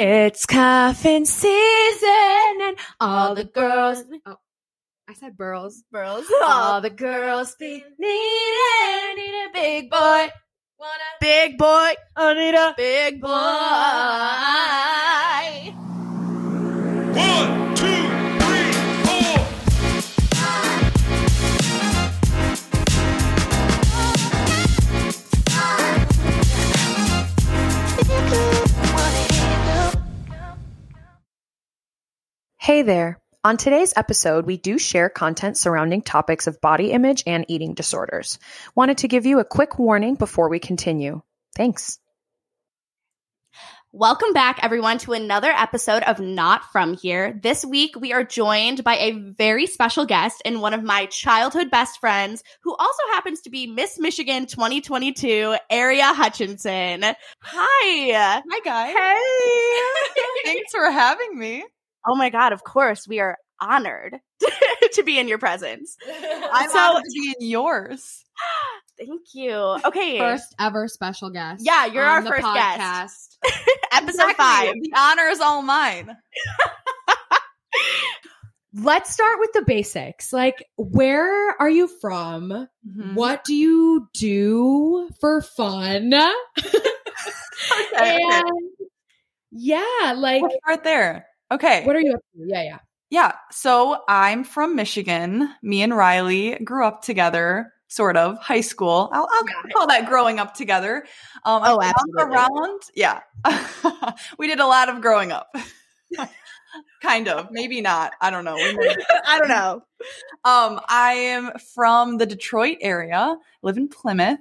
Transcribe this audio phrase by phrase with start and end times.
[0.00, 2.08] It's cuffing season
[2.62, 4.04] and all the girls.
[4.24, 4.36] Oh,
[5.08, 5.82] I said burls.
[5.90, 6.24] Burls.
[6.40, 6.80] All oh.
[6.80, 10.30] the girls be needing, need a big boy.
[10.78, 11.94] Wanna big boy.
[12.14, 13.28] I need a Big boy.
[17.18, 18.08] One, two,
[18.38, 18.72] three,
[28.28, 28.67] four.
[32.68, 33.18] Hey there.
[33.44, 38.38] On today's episode, we do share content surrounding topics of body image and eating disorders.
[38.74, 41.22] Wanted to give you a quick warning before we continue.
[41.56, 41.98] Thanks.
[43.90, 47.40] Welcome back, everyone, to another episode of Not From Here.
[47.42, 51.70] This week, we are joined by a very special guest and one of my childhood
[51.70, 57.02] best friends, who also happens to be Miss Michigan 2022, Aria Hutchinson.
[57.40, 58.42] Hi.
[58.46, 58.94] Hi guys.
[58.94, 60.42] Hey.
[60.52, 61.64] Thanks for having me.
[62.06, 64.16] Oh my God, of course, we are honored
[64.92, 65.96] to be in your presence.
[66.52, 68.24] I'm So- honored to be in yours.
[68.98, 69.52] Thank you.
[69.84, 70.18] Okay.
[70.18, 71.64] first ever special guest.
[71.64, 72.76] Yeah, you're on our the first podcast.
[72.78, 73.38] guest.
[73.92, 74.34] Episode Exactly.
[74.36, 74.74] five.
[74.74, 76.16] The honor is all mine.
[78.74, 80.32] Let's start with the basics.
[80.32, 82.48] Like, where are you from?
[82.50, 83.14] Mm-hmm.
[83.14, 86.12] What do you do for fun?
[87.94, 88.18] Okay.
[88.22, 88.44] and
[89.52, 91.26] yeah, like, Let's start there.
[91.50, 91.84] Okay.
[91.84, 92.46] what are you up to?
[92.46, 92.78] Yeah, yeah.
[93.10, 93.32] yeah.
[93.50, 95.48] So I'm from Michigan.
[95.62, 99.08] Me and Riley grew up together, sort of, high school.
[99.12, 101.06] I'll, I'll call that growing up together.
[101.44, 102.22] Um, Oh, absolutely.
[102.22, 103.20] Around, yeah.
[104.38, 105.54] we did a lot of growing up.
[107.02, 107.48] kind of.
[107.50, 108.12] Maybe not.
[108.20, 108.56] I don't know.
[108.56, 109.82] I don't know.
[110.44, 114.38] Um, I am from the Detroit area, live in Plymouth,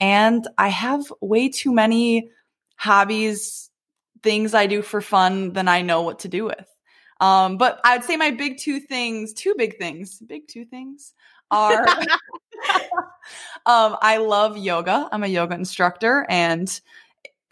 [0.00, 2.30] and I have way too many
[2.76, 3.65] hobbies,
[4.26, 6.68] things I do for fun than I know what to do with.
[7.20, 11.14] Um, but I'd say my big two things, two big things, big two things
[11.52, 11.86] are
[13.66, 15.08] um, I love yoga.
[15.12, 16.68] I'm a yoga instructor and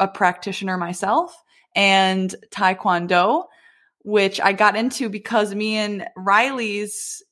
[0.01, 1.41] a practitioner myself,
[1.77, 3.45] and Taekwondo,
[4.03, 7.23] which I got into because me and Riley's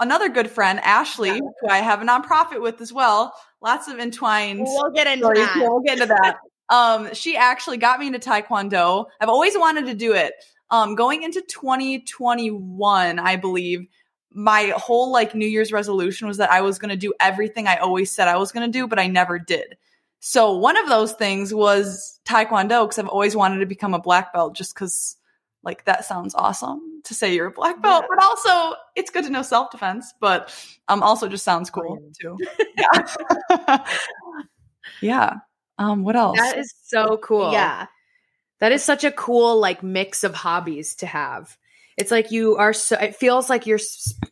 [0.00, 3.32] another good friend, Ashley, who I have a nonprofit with as well.
[3.62, 5.46] Lots of entwined We'll get into stories.
[5.46, 5.56] that.
[5.58, 6.38] We'll get into that.
[6.70, 9.06] Um, she actually got me into Taekwondo.
[9.20, 10.34] I've always wanted to do it.
[10.70, 13.88] Um, going into 2021, I believe
[14.32, 17.78] my whole like New Year's resolution was that I was going to do everything I
[17.78, 19.76] always said I was going to do, but I never did.
[20.20, 24.32] So one of those things was Taekwondo because I've always wanted to become a black
[24.32, 25.16] belt just because
[25.62, 29.30] like that sounds awesome to say you're a black belt, but also it's good to
[29.30, 30.54] know self defense, but
[30.88, 32.38] um also just sounds cool too.
[32.76, 33.84] Yeah.
[35.00, 35.34] yeah.
[35.80, 36.38] Um what else?
[36.38, 37.52] That is so cool.
[37.52, 37.86] Yeah.
[38.60, 41.56] That is such a cool like mix of hobbies to have.
[41.96, 43.78] It's like you are so it feels like you're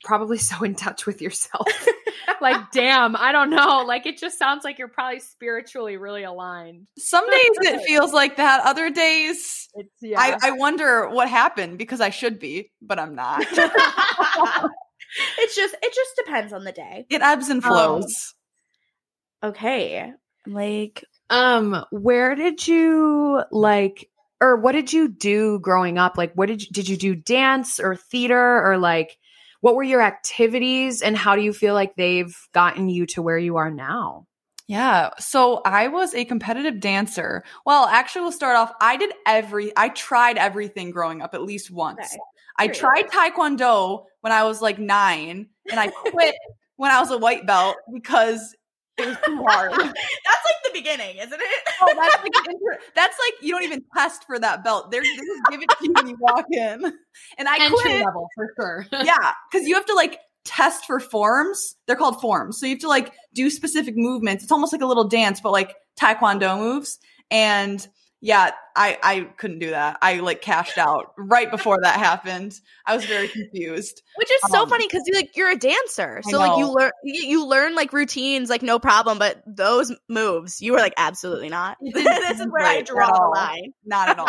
[0.05, 1.67] probably so in touch with yourself.
[2.43, 3.85] like damn, I don't know.
[3.87, 6.87] Like it just sounds like you're probably spiritually really aligned.
[6.99, 8.67] Some days it feels like that.
[8.67, 10.21] Other days It's yeah.
[10.21, 13.41] I, I wonder what happened because I should be, but I'm not.
[15.39, 17.07] it's just it just depends on the day.
[17.09, 18.35] it ebbs and flows.
[19.43, 20.13] Okay.
[20.47, 24.09] Like um where did you like
[24.41, 26.17] or what did you do growing up?
[26.17, 29.19] Like what did you did you do dance or theater or like
[29.61, 33.39] what were your activities and how do you feel like they've gotten you to where
[33.39, 34.27] you are now?
[34.69, 35.11] Yeah.
[35.19, 37.43] So I was a competitive dancer.
[37.65, 38.71] Well, actually, we'll start off.
[38.81, 42.01] I did every, I tried everything growing up at least once.
[42.01, 42.19] Okay.
[42.59, 46.35] I tried Taekwondo when I was like nine and I quit
[46.77, 48.55] when I was a white belt because
[48.99, 49.73] it was too hard.
[49.73, 51.69] that's like the beginning, isn't it?
[51.81, 54.91] Oh, that's like that's like you don't even test for that belt.
[54.91, 56.93] They're, they just give it to you when you walk in.
[57.37, 58.05] And I Entry quit.
[58.05, 58.87] level for sure.
[58.93, 61.75] Yeah, because you have to like test for forms.
[61.87, 62.61] They're called forms.
[62.61, 64.45] So you have to like do specific movements.
[64.45, 66.99] It's almost like a little dance, but like Taekwondo moves.
[67.31, 67.87] And
[68.21, 69.99] yeah, I I couldn't do that.
[70.03, 72.59] I like cashed out right before that happened.
[72.85, 74.03] I was very confused.
[74.17, 76.91] Which is so Um, funny because you like you're a dancer, so like you learn
[77.05, 81.49] you, you learn like routines like no problem, but those moves you were like absolutely
[81.49, 81.77] not.
[81.93, 83.73] This is where I draw the line.
[83.85, 84.29] Not at all.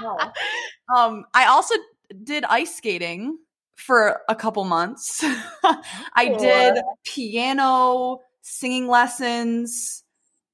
[0.00, 0.16] no.
[0.96, 1.74] Um, I also
[2.22, 3.38] did ice skating
[3.74, 5.24] for a couple months.
[6.14, 10.04] I did piano, singing lessons,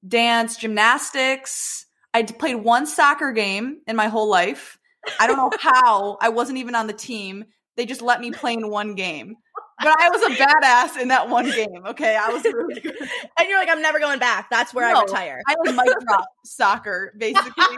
[0.07, 1.85] dance, gymnastics.
[2.13, 4.77] I played one soccer game in my whole life.
[5.19, 6.17] I don't know how.
[6.21, 7.45] I wasn't even on the team.
[7.77, 9.35] They just let me play in one game.
[9.81, 11.85] But I was a badass in that one game.
[11.87, 12.95] Okay, I was really good.
[13.39, 14.49] And you're like, I'm never going back.
[14.51, 15.41] That's where I retire.
[15.47, 17.51] I like mic drop soccer, basically.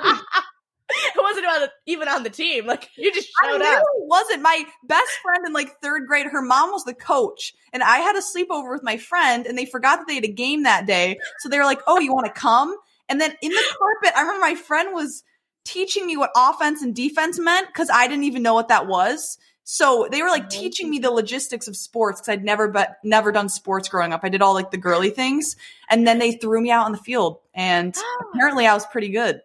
[0.90, 2.66] it wasn't the, even on the team.
[2.66, 3.84] Like you just I showed literally up.
[4.00, 4.42] wasn't.
[4.42, 8.16] My best friend in like third grade, her mom was the coach, and I had
[8.16, 11.18] a sleepover with my friend, and they forgot that they had a game that day.
[11.40, 12.76] So they were like, "Oh, you want to come?"
[13.10, 15.24] And then in the carpet, I remember my friend was
[15.66, 19.38] teaching me what offense and defense meant because I didn't even know what that was.
[19.66, 23.32] So they were like teaching me the logistics of sports because I'd never but never
[23.32, 24.22] done sports growing up.
[24.24, 25.56] I did all like the girly things,
[25.90, 27.96] and then they threw me out on the field, and
[28.34, 29.42] apparently I was pretty good.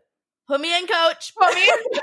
[0.49, 1.35] Put me in, coach.
[1.39, 2.01] Put me in.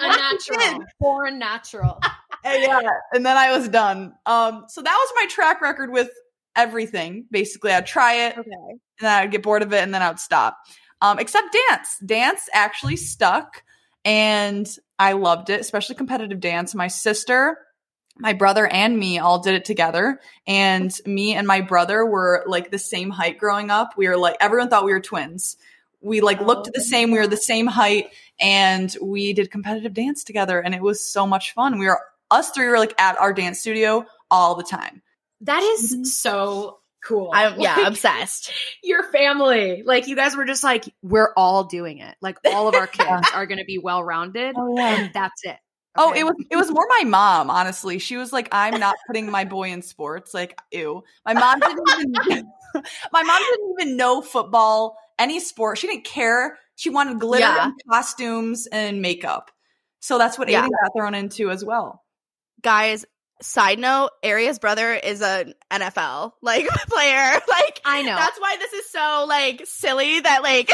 [0.00, 2.00] A natural, born natural.
[2.44, 2.80] And yeah,
[3.14, 4.14] and then I was done.
[4.26, 6.10] Um, so that was my track record with
[6.56, 7.26] everything.
[7.30, 8.50] Basically, I'd try it, okay.
[8.50, 10.58] and then I'd get bored of it, and then I'd stop.
[11.00, 11.98] Um, except dance.
[12.04, 13.62] Dance actually stuck,
[14.04, 14.68] and
[14.98, 16.74] I loved it, especially competitive dance.
[16.74, 17.58] My sister,
[18.18, 20.20] my brother, and me all did it together.
[20.46, 23.94] And me and my brother were like the same height growing up.
[23.96, 25.56] We were like everyone thought we were twins.
[26.00, 27.10] We like looked the same.
[27.10, 28.10] We were the same height,
[28.40, 31.78] and we did competitive dance together, and it was so much fun.
[31.78, 32.00] We were
[32.30, 35.02] us three were like at our dance studio all the time.
[35.42, 36.04] That is mm-hmm.
[36.04, 37.30] so cool.
[37.34, 38.52] I'm yeah, Like, obsessed.
[38.82, 39.82] your family.
[39.84, 42.16] Like you guys were just like, we're all doing it.
[42.20, 44.54] Like all of our kids are going to be well rounded.
[44.56, 45.56] Oh and that's it.
[45.94, 47.98] Oh, it was it was more my mom, honestly.
[47.98, 50.32] She was like, I'm not putting my boy in sports.
[50.32, 51.02] Like, ew.
[51.26, 51.88] My mom didn't
[52.30, 52.44] even
[53.12, 55.76] my mom didn't even know football, any sport.
[55.76, 56.58] She didn't care.
[56.76, 57.64] She wanted glitter Yeah.
[57.64, 59.50] and costumes and makeup.
[60.00, 60.60] So that's what Yeah.
[60.60, 62.02] Aidan got thrown into as well.
[62.62, 63.04] Guys,
[63.42, 67.40] side note, Aria's brother is an NFL like player.
[67.48, 68.16] Like I know.
[68.16, 70.70] That's why this is so like silly that like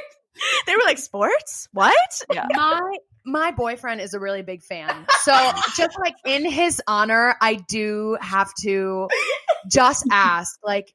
[0.66, 1.68] they were like sports?
[1.72, 2.22] What?
[2.32, 2.46] Yeah.
[2.50, 5.06] my my boyfriend is a really big fan.
[5.22, 5.32] So
[5.76, 9.08] just like in his honor, I do have to
[9.68, 10.92] just ask, like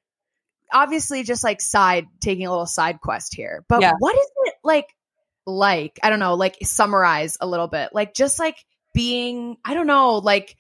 [0.74, 3.66] obviously just like side taking a little side quest here.
[3.68, 3.94] But Yeah.
[4.00, 4.88] what is it like
[5.46, 6.00] like?
[6.02, 7.90] I don't know, like summarize a little bit.
[7.94, 8.56] Like just like
[8.94, 10.56] being, I don't know, like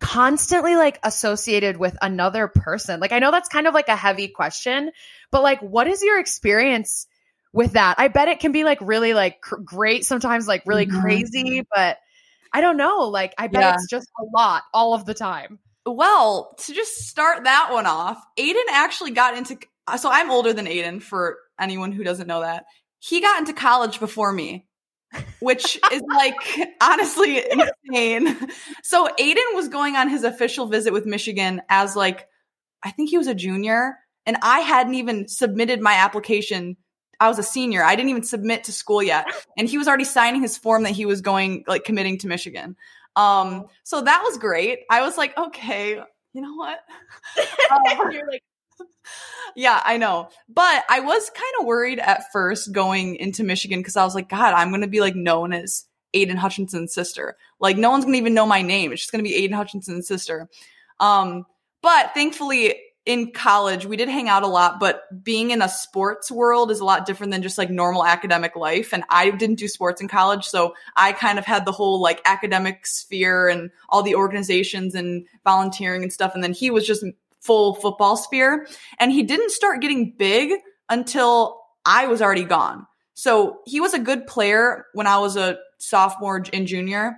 [0.00, 3.00] constantly like associated with another person.
[3.00, 4.90] Like I know that's kind of like a heavy question,
[5.30, 7.06] but like what is your experience
[7.52, 7.96] with that?
[7.98, 11.00] I bet it can be like really like cr- great sometimes like really Mhm.
[11.00, 11.98] crazy, but
[12.52, 13.74] I don't know, like I bet Yeah.
[13.74, 15.58] it's just a lot all of the time.
[15.84, 19.58] Well, to just start that one off, Aidan actually got into
[19.98, 22.64] so I'm older than Aidan for anyone who doesn't know that.
[22.98, 24.65] He got into college before me,
[25.40, 26.36] which is like
[26.80, 28.36] honestly insane.
[28.82, 32.28] So Aidan was going on his official visit with Michigan as like
[32.82, 36.76] I think he was a junior and I hadn't even submitted my application.
[37.18, 37.82] I was a senior.
[37.82, 39.26] I didn't even submit to school yet.
[39.56, 42.76] And he was already signing his form that he was going like committing to Michigan.
[43.14, 44.80] Um, so that was great.
[44.90, 46.02] I was like, okay,
[46.34, 46.78] you know what?
[47.70, 47.82] Um,
[48.12, 48.42] You're like
[49.54, 50.28] yeah, I know.
[50.48, 54.28] But I was kind of worried at first going into Michigan because I was like,
[54.28, 57.36] God, I'm going to be like known as Aidan Hutchinson's sister.
[57.60, 58.92] Like, no one's going to even know my name.
[58.92, 60.48] It's just going to be Aidan Hutchinson's sister.
[61.00, 61.46] Um,
[61.82, 62.74] but thankfully,
[63.06, 66.80] in college, we did hang out a lot, but being in a sports world is
[66.80, 68.92] a lot different than just like normal academic life.
[68.92, 70.44] And I didn't do sports in college.
[70.44, 75.24] So I kind of had the whole like academic sphere and all the organizations and
[75.44, 76.34] volunteering and stuff.
[76.34, 77.04] And then he was just
[77.46, 78.66] full football sphere.
[78.98, 80.52] And he didn't start getting big
[80.88, 82.86] until I was already gone.
[83.14, 87.16] So he was a good player when I was a sophomore and junior,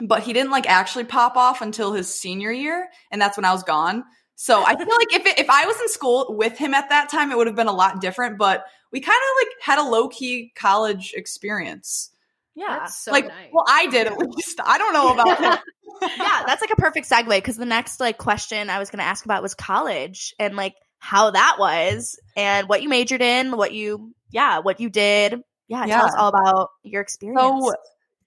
[0.00, 2.88] but he didn't like actually pop off until his senior year.
[3.10, 4.04] And that's when I was gone.
[4.34, 7.08] So I feel like if it, if I was in school with him at that
[7.08, 8.38] time, it would have been a lot different.
[8.38, 12.10] But we kind of like had a low key college experience.
[12.54, 12.80] Yeah.
[12.80, 13.48] That's so like, nice.
[13.52, 14.60] well, I did at least.
[14.64, 15.62] I don't know about that.
[16.02, 19.04] yeah, that's like a perfect segue because the next like question I was going to
[19.04, 23.72] ask about was college and like how that was and what you majored in, what
[23.72, 25.40] you yeah, what you did.
[25.68, 27.40] Yeah, tell us all about your experience.
[27.40, 27.72] So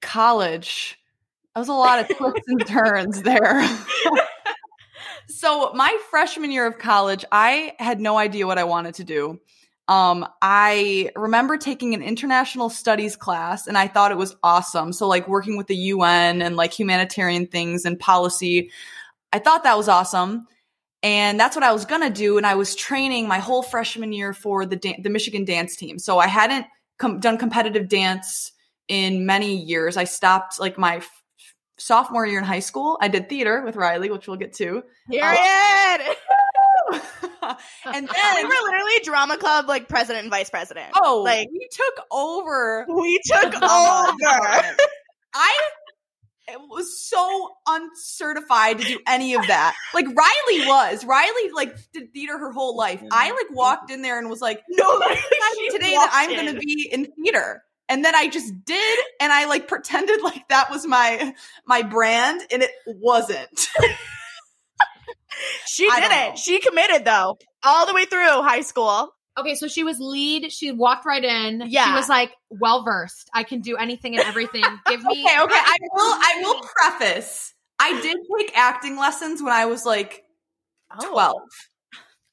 [0.02, 0.98] college,
[1.54, 3.68] that was a lot of twists and turns there.
[5.28, 9.40] so my freshman year of college, I had no idea what I wanted to do.
[9.88, 14.92] Um, I remember taking an international studies class and I thought it was awesome.
[14.94, 18.72] So like working with the UN and like humanitarian things and policy,
[19.32, 20.48] I thought that was awesome.
[21.04, 22.38] And that's what I was gonna do.
[22.38, 26.00] And I was training my whole freshman year for the dan- the Michigan dance team.
[26.00, 26.66] So I hadn't
[26.98, 28.54] com- done competitive dance
[28.88, 29.98] in many years.
[29.98, 31.24] I stopped like my f-
[31.78, 32.98] sophomore year in high school.
[33.02, 34.82] I did theater with Riley, which we'll get to.
[35.12, 36.16] Period.
[37.86, 40.92] and then we were literally drama club like president and vice president.
[40.96, 42.86] oh, like we took over.
[42.90, 43.64] we took over.
[45.34, 45.54] I
[46.70, 49.76] was so uncertified to do any of that.
[49.94, 51.04] Like Riley was.
[51.04, 53.02] Riley like did theater her whole life.
[53.12, 55.00] I like walked in there and was like, No,
[55.72, 57.64] today that I'm going to be in theater.
[57.90, 61.34] and then I just did and I like pretended like that was my
[61.66, 63.68] my brand and it wasn't.
[65.68, 66.10] She did it.
[66.10, 66.36] know.
[66.36, 69.12] She committed though, all the way through high school.
[69.38, 70.52] Okay, so she was lead.
[70.52, 71.64] She walked right in.
[71.68, 71.88] Yeah.
[71.88, 73.30] She was like well versed.
[73.34, 74.64] I can do anything and everything.
[74.88, 75.56] Give me Okay, okay.
[75.58, 77.54] I will I will preface.
[77.80, 80.24] I did take acting lessons when I was like
[81.02, 81.36] 12.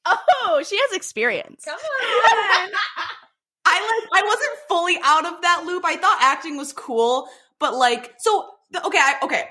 [0.05, 1.65] Oh, she has experience.
[1.65, 1.79] Come on.
[3.65, 3.79] I
[4.11, 5.83] like I wasn't fully out of that loop.
[5.85, 7.27] I thought acting was cool,
[7.59, 9.49] but like so the, okay, I, okay.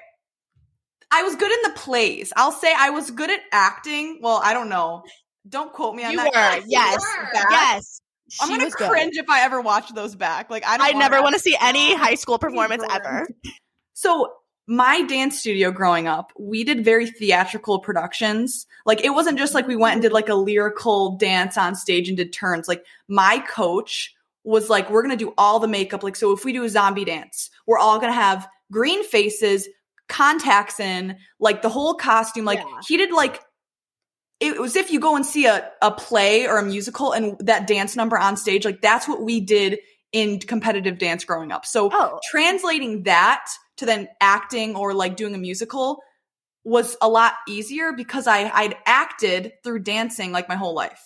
[1.12, 2.33] I was good in the plays.
[2.37, 4.19] I'll say I was good at acting.
[4.23, 5.02] Well, I don't know.
[5.49, 6.33] Don't quote me on You that.
[6.61, 7.25] were, You yes, were.
[7.33, 7.47] Back.
[7.50, 8.00] yes.
[8.40, 8.88] I'm She gonna was good.
[8.90, 10.49] cringe if I ever watch those back.
[10.50, 10.87] Like I don't.
[10.97, 13.28] I never want to see any high school performance ever.
[13.92, 14.33] So
[14.66, 18.66] my dance studio growing up, we did very theatrical productions.
[18.87, 22.09] Like it wasn't just like we went and did like a lyrical dance on stage
[22.09, 22.69] and did turns.
[22.69, 24.14] Like my coach
[24.45, 26.02] was like, we're gonna do all the makeup.
[26.02, 29.69] Like so, if we do a zombie dance, we're all gonna have green faces,
[30.12, 32.45] contacts in, like the whole costume.
[32.45, 32.81] Like Yeah.
[32.87, 33.40] he did like.
[34.40, 37.69] It was if you go and see a, a play or a musical and that
[37.69, 39.78] dance number on stage, like that's what we did
[40.11, 41.64] in competitive dance growing up.
[41.64, 43.45] So Oh, translating that
[43.76, 46.02] to then acting or like doing a musical
[46.64, 51.00] was a lot easier because I I'd acted through dancing like my whole life.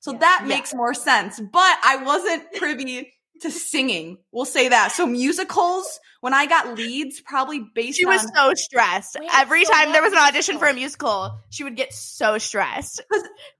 [0.00, 0.18] So Yeah.
[0.18, 0.48] that Yeah.
[0.48, 1.40] makes more sense.
[1.40, 3.10] But I wasn't privy
[3.44, 4.18] to singing.
[4.32, 4.92] We'll say that.
[4.92, 9.16] So musicals, when I got leads, probably based she was on so stressed.
[9.18, 11.08] Wait, Every so time there was an audition for a musical?
[11.08, 13.00] musical, she would get so stressed.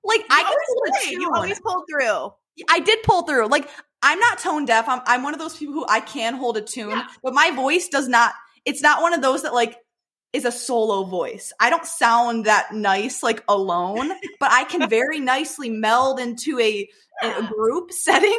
[0.04, 1.12] like You I could always hold a did.
[1.20, 2.30] You always pulled through.
[2.70, 3.46] I did pull through.
[3.48, 3.68] Like
[4.02, 4.88] I'm not tone deaf.
[4.88, 7.06] I'm I'm one of those people who I can hold a tune, Yeah.
[7.22, 8.32] but my voice does not.
[8.64, 9.76] It's not one of those that like
[10.34, 11.52] is a solo voice.
[11.60, 14.10] I don't sound that nice like alone,
[14.40, 16.88] but I can very nicely meld into a,
[17.22, 18.38] a group setting.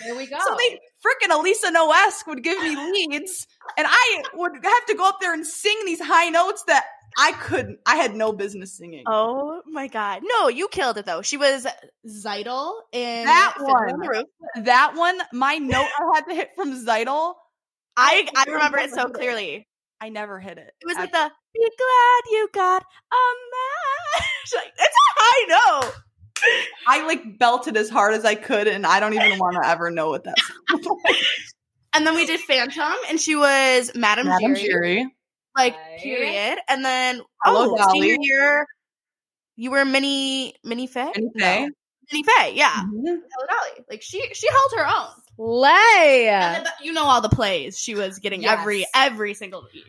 [0.00, 0.38] There we go.
[0.46, 3.46] so they freaking Elisa Noesque would give me leads,
[3.76, 6.84] and I would have to go up there and sing these high notes that
[7.18, 7.80] I couldn't.
[7.84, 9.02] I had no business singing.
[9.06, 10.22] Oh my god.
[10.22, 11.22] No, you killed it though.
[11.22, 11.66] She was
[12.06, 14.24] Tzeitel in That one.
[14.64, 17.34] That one, my note I had to hit from Tzeitel.
[17.96, 19.67] I I remember it so clearly.
[20.00, 20.72] I never hit it.
[20.80, 23.16] It was like the "Be glad you got a
[23.52, 24.24] match."
[24.54, 25.92] Like it's a high note.
[26.86, 29.90] I like belted as hard as I could, and I don't even want to ever
[29.90, 30.36] know what that
[30.70, 31.16] sounds like.
[31.94, 35.14] And then we did Phantom, and she was Madame, Madam Jerry, Jury.
[35.56, 35.98] like Right.
[36.00, 36.58] period.
[36.68, 38.00] And then Hello, oh, Dolly.
[38.00, 38.66] senior year,
[39.56, 41.10] you were Minnie Minnie Fay.
[41.14, 41.60] Minnie Fay.
[41.66, 41.70] No.
[42.12, 42.70] Minnie Fay, yeah.
[42.86, 43.02] Mhm.
[43.04, 43.84] Hello, Dolly.
[43.90, 45.10] Like she she held her own.
[45.38, 46.28] Slay.
[46.28, 48.58] And the- you know all the plays she was getting Yes.
[48.58, 49.84] every every single week.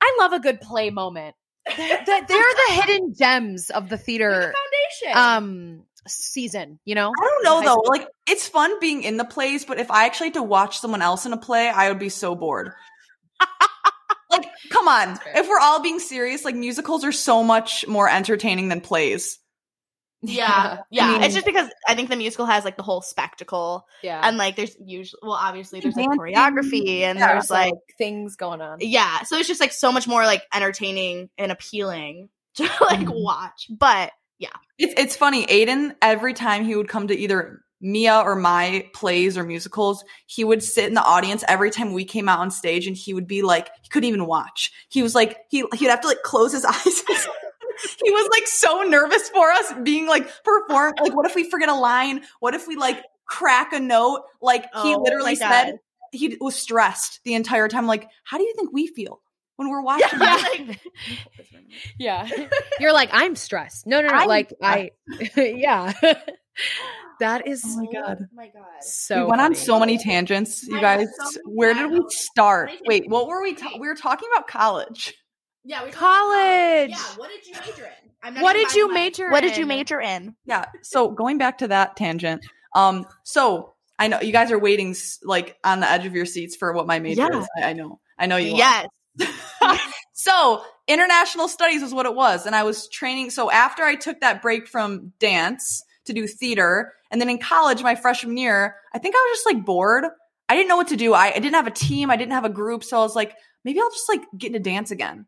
[0.00, 1.34] I love a good play moment.
[1.76, 5.18] They're, they're the hidden gems of the theater the foundation.
[5.18, 7.12] um season, you know?
[7.18, 7.82] I don't know though.
[7.82, 7.84] school.
[7.88, 11.02] Like it's fun being in the plays, but if I actually had to watch someone
[11.02, 12.72] else in a play, I would be so bored.
[14.30, 15.18] like, come on.
[15.34, 19.38] If we're all being serious, like musicals are so much more entertaining than plays.
[20.22, 21.12] Yeah, yeah.
[21.12, 24.20] mean- it's just because I think the musical has like the whole spectacle, yeah.
[24.22, 28.60] and like there's usually well, obviously there's like choreography, and Yeah, there's like things going
[28.60, 28.78] on.
[28.80, 33.22] yeah, so it's just like so much more like entertaining and appealing to like Mhm.
[33.22, 33.66] watch.
[33.70, 34.48] But yeah,
[34.78, 35.44] It's it's funny.
[35.44, 40.42] Aidan, every time he would come to either Mia or my plays or musicals, he
[40.42, 43.28] would sit in the audience every time we came out on stage and he would
[43.28, 44.72] be like, he couldn't even watch.
[44.88, 47.04] He was like, he he'd have to like close his eyes.
[48.04, 51.68] he was like so nervous for us being like perform like what if we forget
[51.68, 52.22] a line?
[52.40, 54.22] What if we like crack a note?
[54.40, 55.78] Like he Oh literally said God.
[56.12, 57.86] he was stressed the entire time.
[57.86, 59.20] Like, how do you think we feel
[59.56, 60.08] when we're watching?
[60.20, 60.68] yeah, this?
[60.68, 60.80] like,
[61.98, 62.28] Yeah.
[62.80, 63.86] You're like, I'm stressed.
[63.86, 64.14] No, no, no.
[64.14, 64.90] I'm like I
[65.36, 65.92] yeah.
[67.20, 68.18] that is Oh my God.
[68.20, 68.64] Oh my god.
[68.82, 71.08] so we went on so many tangents, you I guys.
[71.16, 72.70] so many Where did we start?
[72.86, 73.54] Wait, what were we?
[73.54, 75.14] Ta- we were talking about college.
[75.64, 76.90] Yeah, we College.
[76.90, 78.10] Yeah, what did you major in?
[78.22, 79.68] I'm not What did you buying my- major What did you in?
[79.68, 80.34] major in?
[80.44, 80.64] Yeah.
[80.82, 85.56] So going back to that tangent, um, so I know you guys are waiting like
[85.64, 87.40] on the edge of your seats for what my major Yeah.
[87.40, 87.48] is.
[87.56, 88.00] I, I know.
[88.18, 88.54] I know you.
[88.54, 88.86] are.
[89.18, 89.88] Yes.
[90.12, 93.30] so international studies was what it was, and I was training.
[93.30, 97.82] So after I took that break from dance to do theater, and then in college,
[97.82, 100.04] my freshman year, I think I was just like bored.
[100.48, 101.12] I didn't know what to do.
[101.12, 102.10] I, I didn't have a team.
[102.10, 102.82] I didn't have a group.
[102.82, 103.34] So I was like,
[103.64, 105.26] maybe I'll just like get into dance again.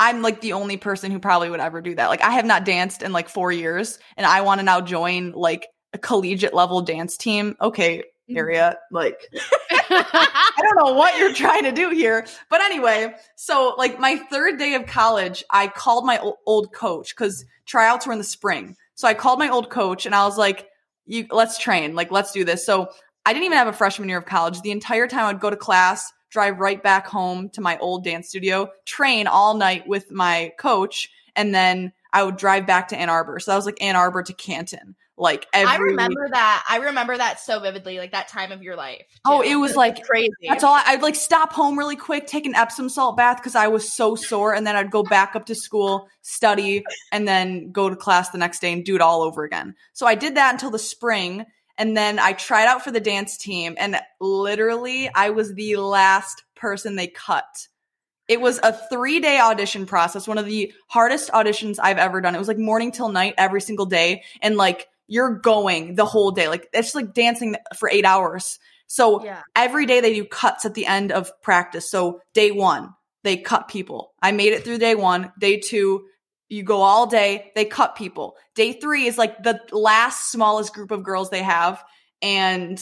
[0.00, 2.08] I'm like the only person who probably would ever do that.
[2.08, 5.32] Like I have not danced in like four years, and I want to now join
[5.32, 7.56] like a collegiate level dance team.
[7.60, 8.36] Okay, mm-hmm.
[8.36, 9.20] area like
[9.90, 12.26] I don't know what you're trying to do here.
[12.50, 17.44] But anyway, so like my third day of college, I called my old coach because
[17.66, 18.76] tryouts were in the spring.
[18.94, 20.66] So I called my old coach and I was like,
[21.06, 22.64] you let's train, like let's do this.
[22.64, 22.88] So
[23.24, 24.60] I didn't even have a freshman year of college.
[24.60, 28.28] The entire time I'd go to class, drive right back home to my old dance
[28.28, 33.10] studio, train all night with my coach, and then I would drive back to Ann
[33.10, 33.38] Arbor.
[33.38, 34.96] So that was like Ann Arbor to Canton.
[35.18, 36.64] Like every I remember that.
[36.68, 39.04] I remember that so vividly, like that time of your life.
[39.24, 39.50] Oh, too.
[39.50, 40.30] it was like crazy.
[40.48, 40.74] That's all.
[40.74, 43.92] I, I'd like stop home really quick, take an Epsom salt bath because I was
[43.92, 47.96] so sore, and then I'd go back up to school, study, and then go to
[47.96, 49.74] class the next day and do it all over again.
[49.92, 51.46] So I did that until the spring,
[51.78, 56.42] and then I tried out for the dance team, and literally I was the last
[56.54, 57.68] person they cut.
[58.26, 62.34] It was a three day audition process, one of the hardest auditions I've ever done.
[62.34, 66.32] It was like morning till night every single day, and like you're going the whole
[66.32, 66.48] day.
[66.48, 68.58] Like it's like dancing for eight hours.
[68.86, 69.42] So Yeah.
[69.56, 71.90] every day they do cuts at the end of practice.
[71.90, 72.94] So day one,
[73.24, 74.12] they cut people.
[74.20, 75.32] I made it through day one.
[75.38, 76.06] Day two,
[76.48, 78.36] you go all day, they cut people.
[78.54, 81.82] Day three is like the last smallest group of girls they have.
[82.22, 82.80] And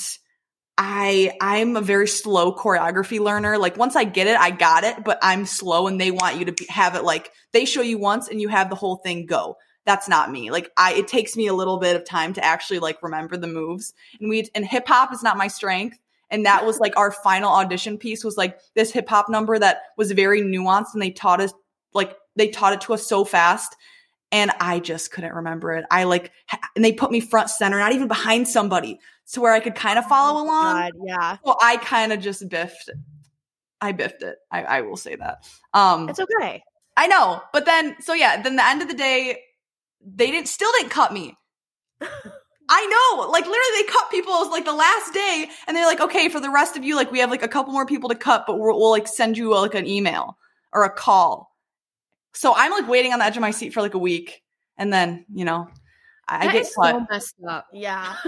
[0.79, 3.59] I I'm a very slow choreography learner.
[3.59, 6.45] Like once I get it, I got it, but I'm slow and they want you
[6.47, 9.27] to be, have it like they show you once and you have the whole thing
[9.27, 9.57] go.
[9.85, 10.51] That's not me.
[10.51, 13.47] Like I it takes me a little bit of time to actually like remember the
[13.47, 13.95] moves.
[14.21, 15.99] And we and hip hop is not my strength.
[16.29, 19.83] And that was like our final audition piece was like this hip hop number that
[19.97, 21.55] was very nuanced and they taught us
[21.95, 23.77] like they taught it to us so fast
[24.33, 25.85] and I just couldn't remember it.
[25.91, 26.33] I like
[26.75, 28.99] and they put me front center, not even behind somebody,
[29.33, 30.75] to where I could kind of follow along.
[30.75, 31.37] God, yeah.
[31.45, 32.91] Well, I kind of just biffed.
[33.81, 34.37] I biffed it.
[34.51, 35.45] I, I will say that.
[35.75, 36.63] Um, It's okay.
[36.97, 39.39] I know, but then so yeah, then the end of the day,
[40.05, 41.37] they didn't still didn't cut me.
[42.69, 44.33] I know, like literally, they cut people.
[44.33, 47.13] Was like the last day, and they're like, okay, for the rest of you, like
[47.13, 49.55] we have like a couple more people to cut, but we'll, we'll like send you
[49.55, 50.37] like an email
[50.73, 51.56] or a call.
[52.37, 54.43] So I'm like waiting on the edge of my seat for like a week,
[54.77, 55.69] and then you know,
[56.29, 57.67] I, I get so messed up.
[57.73, 58.15] Yeah.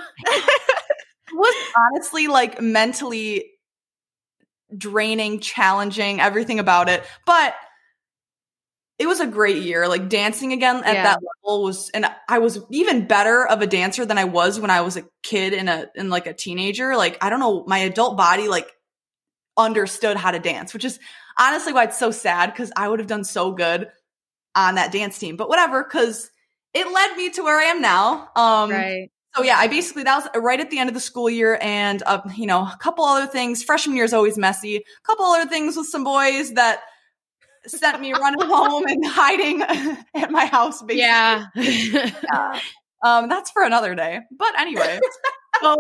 [1.31, 3.51] It was honestly like mentally
[4.77, 7.05] draining, challenging, everything about it.
[7.27, 7.55] But
[8.99, 9.89] it was a great year.
[9.89, 11.03] Like dancing again at Yeah.
[11.03, 14.71] that level was and I was even better of a dancer than I was when
[14.71, 16.97] I was a kid and a and like a teenager.
[16.97, 18.71] Like I don't know, my adult body like
[19.57, 20.99] understood how to dance, which is
[21.39, 23.89] honestly why it's so sad because I would have done so good
[24.55, 25.37] on that dance team.
[25.37, 26.31] But whatever, because
[26.75, 28.29] it led me to where I am now.
[28.37, 29.11] Um right.
[29.35, 32.03] so yeah, I basically that was right at the end of the school year, and
[32.07, 33.63] uh, you know, a couple other things.
[33.63, 34.77] Freshman year is always messy.
[34.77, 36.81] A couple other things with some boys that
[37.67, 39.63] sent me running home and hiding
[40.15, 40.83] at my house.
[40.83, 41.03] Basically.
[41.03, 41.47] Yeah.
[42.33, 42.61] Yeah.
[43.05, 44.21] Um, that's for another day.
[44.37, 44.99] But anyway,
[45.63, 45.77] so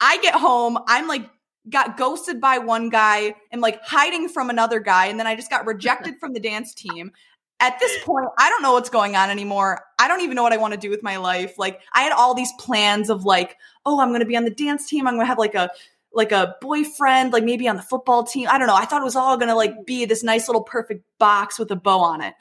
[0.00, 0.78] I get home.
[0.86, 1.30] I'm like
[1.70, 5.50] got ghosted by one guy and like hiding from another guy, and then I just
[5.50, 7.12] got rejected from the dance team.
[7.58, 9.82] At this point, I don't know what's going on anymore.
[9.98, 11.58] I don't even know what I want to do with my life.
[11.58, 14.50] Like I had all these plans of like, oh, I'm going to be on the
[14.50, 15.06] dance team.
[15.06, 15.70] I'm going to have like a
[16.12, 18.48] like a boyfriend, like maybe on the football team.
[18.50, 18.74] I don't know.
[18.74, 19.86] I thought it was all going to like mm.
[19.86, 22.34] be this nice little perfect box with a bow on it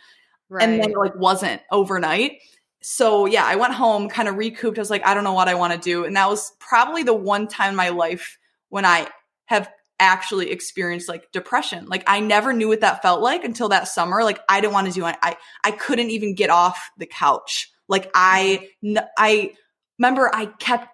[0.50, 0.64] right.
[0.64, 2.40] and then it like wasn't overnight.
[2.82, 4.78] So yeah, I went home, kind of recouped.
[4.78, 7.04] I was like, I don't know what I want to do, and that was probably
[7.04, 8.38] the one time in my life
[8.76, 9.08] when I
[9.46, 11.86] have actually experienced like depression.
[11.86, 14.22] Like I never knew what that felt like until that summer.
[14.22, 15.16] Like I didn't want to do it.
[15.24, 17.72] I I couldn't even get off the couch.
[17.88, 19.02] Like I mm-hmm.
[19.18, 19.54] I
[19.98, 20.90] remember I kept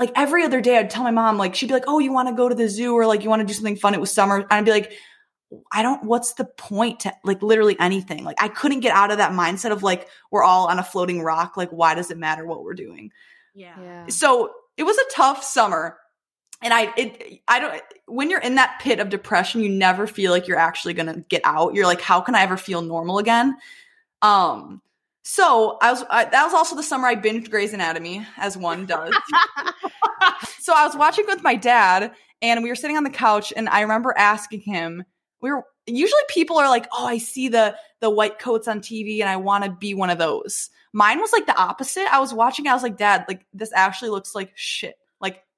[0.00, 2.30] like every other day I'd tell my mom like she'd be like, "Oh, you want
[2.30, 3.94] to go to the zoo or like you want to do something fun?
[3.94, 4.90] It was summer." And I'd be like,
[5.70, 8.24] I don't, what's the point to like literally anything?
[8.24, 11.22] Like I couldn't get out of that mindset of like, we're all on a floating
[11.22, 11.56] rock.
[11.56, 13.12] Like, why does it matter what we're doing?
[13.54, 13.80] Yeah.
[13.80, 14.06] yeah.
[14.08, 15.96] So it was a tough summer.
[16.62, 20.30] And I, it, I don't, when you're in that pit of depression, you never feel
[20.30, 21.74] like you're actually going to get out.
[21.74, 23.56] You're like, how can I ever feel normal again?
[24.20, 24.82] Um,
[25.22, 28.84] so I was, I, that was also the summer I binged Grey's Anatomy as one
[28.84, 29.14] does.
[30.58, 33.68] so I was watching with my dad and we were sitting on the couch and
[33.68, 35.04] I remember asking him,
[35.40, 39.20] we were usually people are like, "Oh, I see the the white coats on TV
[39.20, 42.06] and I want to be one of those." Mine was like the opposite.
[42.12, 44.96] I was watching, I was like, "Dad, like this actually looks like shit.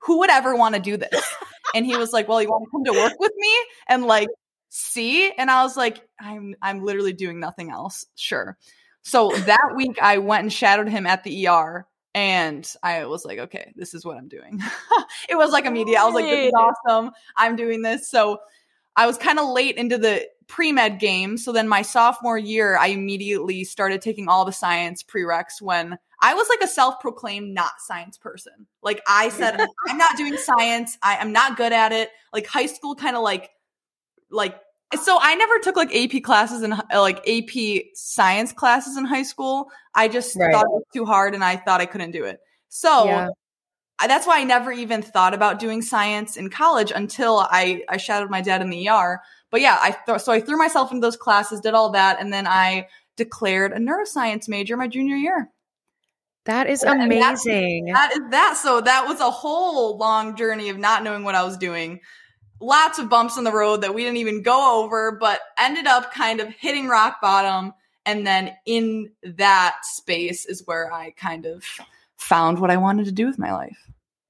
[0.05, 1.25] Who would ever want to do this?"
[1.75, 3.53] and he was like, "Well, you want to come to work with me
[3.88, 4.29] and like
[4.69, 8.57] see?" And I was like, "I'm I'm literally doing nothing else." Sure.
[9.03, 13.38] So that week I went and shadowed him at the ER and I was like,
[13.38, 14.61] okay, this is what I'm doing.
[15.29, 16.01] it was like immediate.
[16.01, 17.11] I was like, this is awesome.
[17.37, 18.11] I'm doing this.
[18.11, 18.38] So
[18.97, 21.38] I was kind of late into the pre med game.
[21.38, 26.35] So then my sophomore year, I immediately started taking all the science prereqs when I
[26.35, 28.66] was like a self proclaimed not science person.
[28.82, 30.96] Like I said, I'm not doing science.
[31.02, 32.11] I, I'm not good at it.
[32.32, 33.50] Like high school kind of like,
[34.30, 34.58] like,
[35.02, 39.70] so I never took like AP classes and like AP science classes in high school.
[39.94, 40.52] I just Right.
[40.52, 42.38] thought it was too hard and I thought I couldn't do it.
[42.68, 43.28] So Yeah.
[43.98, 47.96] I- that's why I never even thought about doing science in college until I I
[47.98, 49.20] shadowed my dad in the ER.
[49.50, 52.32] But yeah, I th- so I threw myself into those classes, did all that, and
[52.32, 55.50] then I declared a neuroscience major my junior year.
[56.44, 57.87] That is Yeah, and that's- amazing.
[57.92, 58.57] That is that.
[58.57, 62.00] So that was a whole long journey of not knowing what I was doing.
[62.61, 66.12] Lots of bumps in the road that we didn't even go over, but ended up
[66.12, 67.72] kind of hitting rock bottom.
[68.07, 71.64] And then in that space is where I kind of
[72.16, 73.76] found what I wanted to do with my life.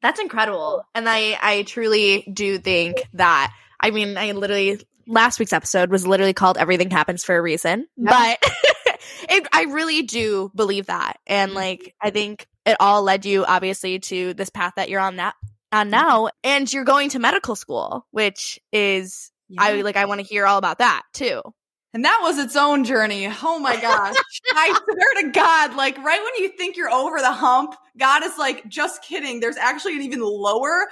[0.02, 0.84] That's incredible.
[0.94, 6.06] And I, I truly do think that, I mean, I literally, last week's episode was
[6.06, 7.86] literally called Everything Happens for a Reason.
[7.96, 8.42] But
[9.28, 11.18] it, I really do believe that.
[11.26, 11.56] And mm-hmm.
[11.56, 15.34] like, I think it all led you obviously to this path that you're on that
[15.72, 15.90] on mm-hmm.
[15.90, 16.28] now.
[16.44, 20.58] And you're going to medical school, which is, I like, I want to hear all
[20.58, 21.42] about that too.
[21.94, 23.28] And that was its own journey.
[23.42, 24.16] Oh my gosh.
[24.54, 28.38] I swear to God, like right when you think you're over the hump, God is
[28.38, 29.40] like, just kidding.
[29.40, 30.86] There's actually an even lower,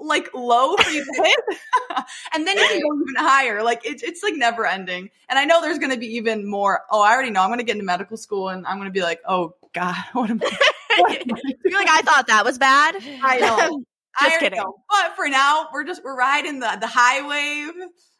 [0.00, 1.58] like low for you to hit.
[2.34, 3.62] and then you can go even higher.
[3.62, 5.10] Like it, it's like never ending.
[5.28, 6.82] And I know there's going to be even more.
[6.90, 7.42] Oh, I already know.
[7.42, 9.96] I'm going to get into medical school and I'm going to be like, oh God,
[10.12, 10.70] what am I?
[10.98, 12.96] what am I You're like, I thought that was bad.
[13.22, 13.84] I know.
[14.20, 14.58] Just already kidding.
[14.58, 14.74] know.
[14.90, 17.74] But for now, we're just we're riding the the high wave,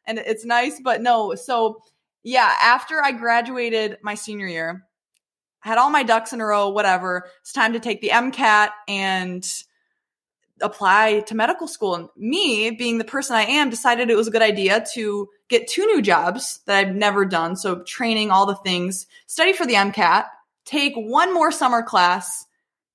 [0.06, 0.80] and it's nice.
[0.82, 1.82] But no, so
[2.22, 4.86] yeah, after I graduated my senior year,
[5.64, 6.68] I had all my ducks in a row.
[6.68, 9.44] Whatever, it's time to take the MCAT and
[10.60, 11.94] apply to medical school.
[11.94, 15.68] And me, being the person I am, decided it was a good idea to get
[15.68, 17.56] two new jobs that I've never done.
[17.56, 20.26] So training, all the things, study for the MCAT,
[20.64, 22.46] take one more summer class,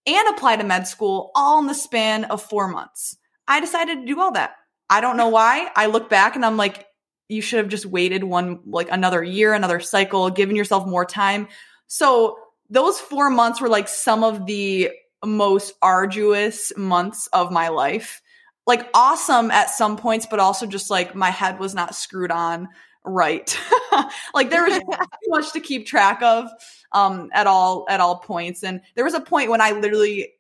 [0.08, 3.17] and apply to med school all in the span of four months.
[3.47, 4.56] I decided to do all that.
[4.89, 5.69] I don't know why.
[5.75, 6.86] I look back and I'm like,
[7.28, 11.47] you should have just waited one, like another year, another cycle, given yourself more time.
[11.88, 12.38] So
[12.69, 14.91] those four months were like some of the
[15.25, 18.21] most arduous months of my life.
[18.67, 22.67] Like awesome at some points, but also just like my head was not screwed on
[23.03, 23.57] right.
[24.33, 26.49] like there was too much to keep track of
[26.91, 28.63] um at all at all points.
[28.63, 30.33] And there was a point when I literally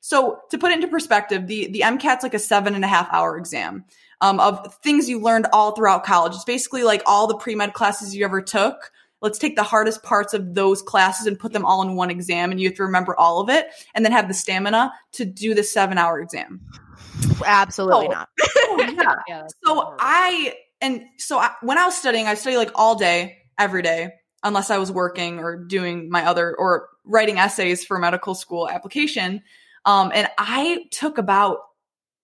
[0.00, 3.08] so to put it into perspective, the the MCAT's like a seven and a half
[3.12, 3.84] hour exam
[4.20, 6.34] um, of things you learned all throughout college.
[6.34, 8.90] It's basically like all the pre med classes you ever took.
[9.22, 12.50] Let's take the hardest parts of those classes and put them all in one exam,
[12.50, 15.54] and you have to remember all of it, and then have the stamina to do
[15.54, 16.60] the seven hour exam.
[17.44, 18.10] Absolutely Oh.
[18.10, 18.28] not.
[18.74, 19.14] Oh, yeah.
[19.28, 19.96] Yeah, So horrible.
[20.00, 24.10] I and so I, when I was studying, I studied like all day, every day,
[24.42, 29.42] unless I was working or doing my other or writing essays for medical school application.
[29.84, 31.58] Um, and I took about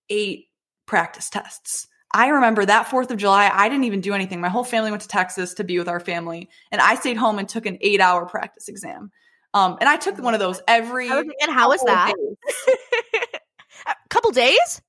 [0.08, 0.46] eight
[0.86, 1.86] practice tests.
[2.12, 4.40] I remember that Fourth of July, I didn't even do anything.
[4.40, 7.38] My whole family went to Texas to be with our family, and I stayed home
[7.38, 9.10] and took an eight-hour practice exam.
[9.54, 11.08] Um, and I took one of those every.
[11.10, 12.14] Was and how was that?
[13.86, 14.82] A couple days?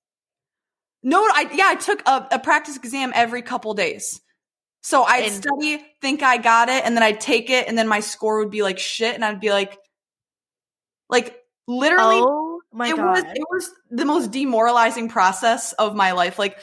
[1.03, 4.19] No, I yeah, I took a, a practice exam every couple days.
[4.82, 7.88] So I'd And- study, think I got it, and then I'd take it, and then
[7.88, 9.77] my score would be like shit, and I'd be like,
[11.10, 13.05] like literally, oh my it god.
[13.12, 16.38] was it was the most demoralizing process of my life.
[16.38, 16.58] Like,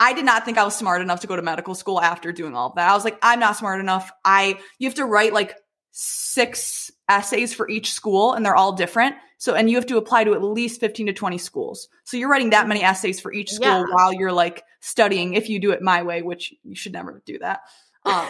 [0.00, 2.56] I did not think I was smart enough to go to medical school after doing
[2.56, 2.90] all of that.
[2.90, 4.10] I was like, I'm not smart enough.
[4.24, 5.54] I you have to write like
[5.92, 9.14] six essays for each school, and they're all different.
[9.38, 11.88] So, and you have to apply to at least 15 to 20 schools.
[12.04, 13.84] So you're writing that many essays for each school Yeah.
[13.90, 15.34] while you're like studying.
[15.34, 17.60] If you do it my way, which you should never do that.
[18.04, 18.28] Um,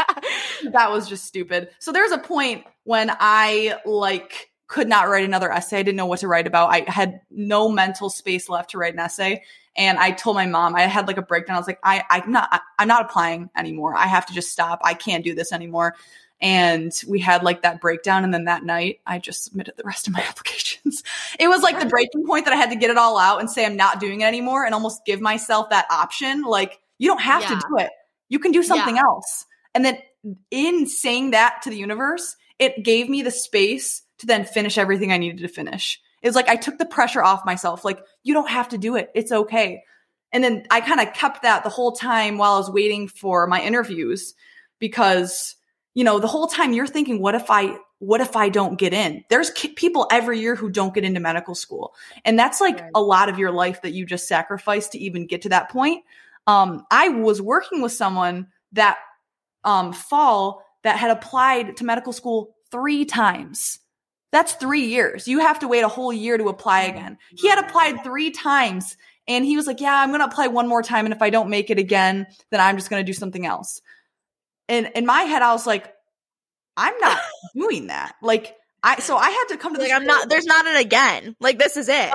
[0.72, 1.70] that was just stupid.
[1.78, 5.78] So there's a point when I like could not write another essay.
[5.78, 6.70] I didn't know what to write about.
[6.70, 9.42] I had no mental space left to write an essay.
[9.76, 11.56] And I told my mom, I had like a breakdown.
[11.56, 13.94] I was like, I, I'm not, I'm not applying anymore.
[13.94, 14.80] I have to just stop.
[14.82, 15.94] I can't do this anymore.
[16.40, 18.24] And we had like that breakdown.
[18.24, 21.02] And then that night I just submitted the rest of my applications.
[21.38, 23.50] It was like the breaking point that I had to get it all out and
[23.50, 26.42] say, I'm not doing it anymore and almost give myself that option.
[26.42, 27.48] Like, you don't have Yeah.
[27.50, 27.90] to do it.
[28.28, 29.46] You can do something else.
[29.74, 29.98] And then
[30.50, 35.12] in saying that to the universe, it gave me the space to then finish everything
[35.12, 36.00] I needed to finish.
[36.22, 37.84] It was like I took the pressure off myself.
[37.84, 39.10] Like, you don't have to do it.
[39.14, 39.82] It's okay.
[40.32, 43.46] And then I kind of kept that the whole time while I was waiting for
[43.46, 44.34] my interviews
[44.78, 45.54] because,
[45.94, 48.92] you know, the whole time you're thinking, what if I, what if I don't get
[48.92, 49.24] in?
[49.30, 51.94] There's ki- people every year who don't get into medical school.
[52.24, 52.90] And that's like Right.
[52.94, 56.04] a lot of your life that you just sacrificed to even get to that point.
[56.46, 58.98] Um, I was working with someone that
[59.64, 63.78] um, fall that had applied to medical school three times.
[64.32, 65.28] That's three years.
[65.28, 67.18] You have to wait a whole year to apply again.
[67.36, 68.96] He had applied three times
[69.28, 71.06] and he was like, Yeah, I'm going to apply one more time.
[71.06, 73.80] And if I don't make it again, then I'm just going to do something else.
[74.68, 75.92] And in my head, I was like,
[76.76, 77.18] I'm not
[77.54, 78.14] doing that.
[78.22, 80.28] Like, I so I had to come to Like I'm not.
[80.28, 81.34] There's not an again.
[81.40, 82.12] Like this is it.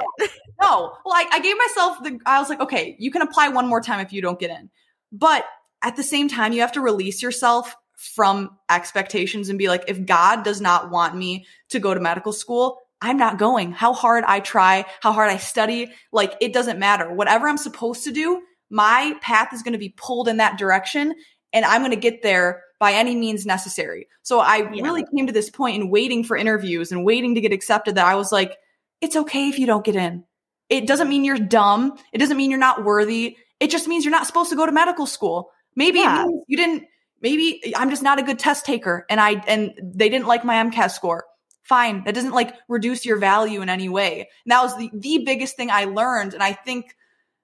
[0.62, 2.20] No, well, I, I gave myself the.
[2.26, 4.70] I was like, okay, you can apply one more time if you don't get in,
[5.12, 5.46] but
[5.82, 10.06] at the same time, you have to release yourself from expectations and be like, if
[10.06, 13.72] God does not want me to go to medical school, I'm not going.
[13.72, 17.14] How hard I try, how hard I study, like it doesn't matter.
[17.14, 21.14] Whatever I'm supposed to do, my path is going to be pulled in that direction,
[21.54, 24.08] and I'm going to get there by any means necessary.
[24.24, 24.84] So I Yeah.
[24.84, 28.06] really came to this point in waiting for interviews and waiting to get accepted that
[28.06, 28.58] I was like,
[29.02, 30.24] it's okay if you don't get in.
[30.70, 31.98] It doesn't mean you're dumb.
[32.14, 33.38] It doesn't mean you're not worthy.
[33.60, 35.52] It just means you're not supposed to go to medical school.
[35.76, 36.24] Maybe it Yeah.
[36.24, 36.84] means you didn't.
[37.22, 40.56] Maybe I'm just not a good test taker, and I and they didn't like my
[40.56, 41.26] MCAT score.
[41.64, 44.30] Fine, that doesn't like reduce your value in any way.
[44.46, 46.96] And that was the the biggest thing I learned, and I think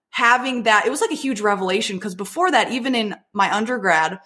[0.09, 4.19] having that it was like a huge revelation because before that, even in my undergrad,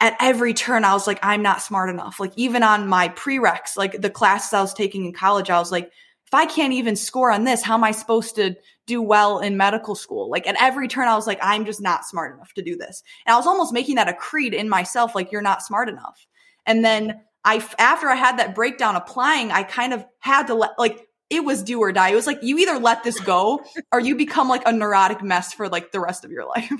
[0.00, 2.20] at every turn I was like, I'm not smart enough.
[2.20, 5.72] Like even on my prereqs, like the classes I was taking in college, I was
[5.72, 5.90] like,
[6.26, 9.56] if I can't even score on this, how am I supposed to do well in
[9.56, 10.30] medical school?
[10.30, 13.02] Like at every turn, I was like, I'm just not smart enough to do this.
[13.26, 16.26] And I was almost making that a creed in myself, like you're not smart enough.
[16.64, 20.72] And then I, after I had that breakdown applying, I kind of had to let,
[20.78, 22.10] like, it was do or die.
[22.10, 23.60] It was like you either let this go
[23.92, 26.70] or you become like a neurotic mess for like the rest of your life.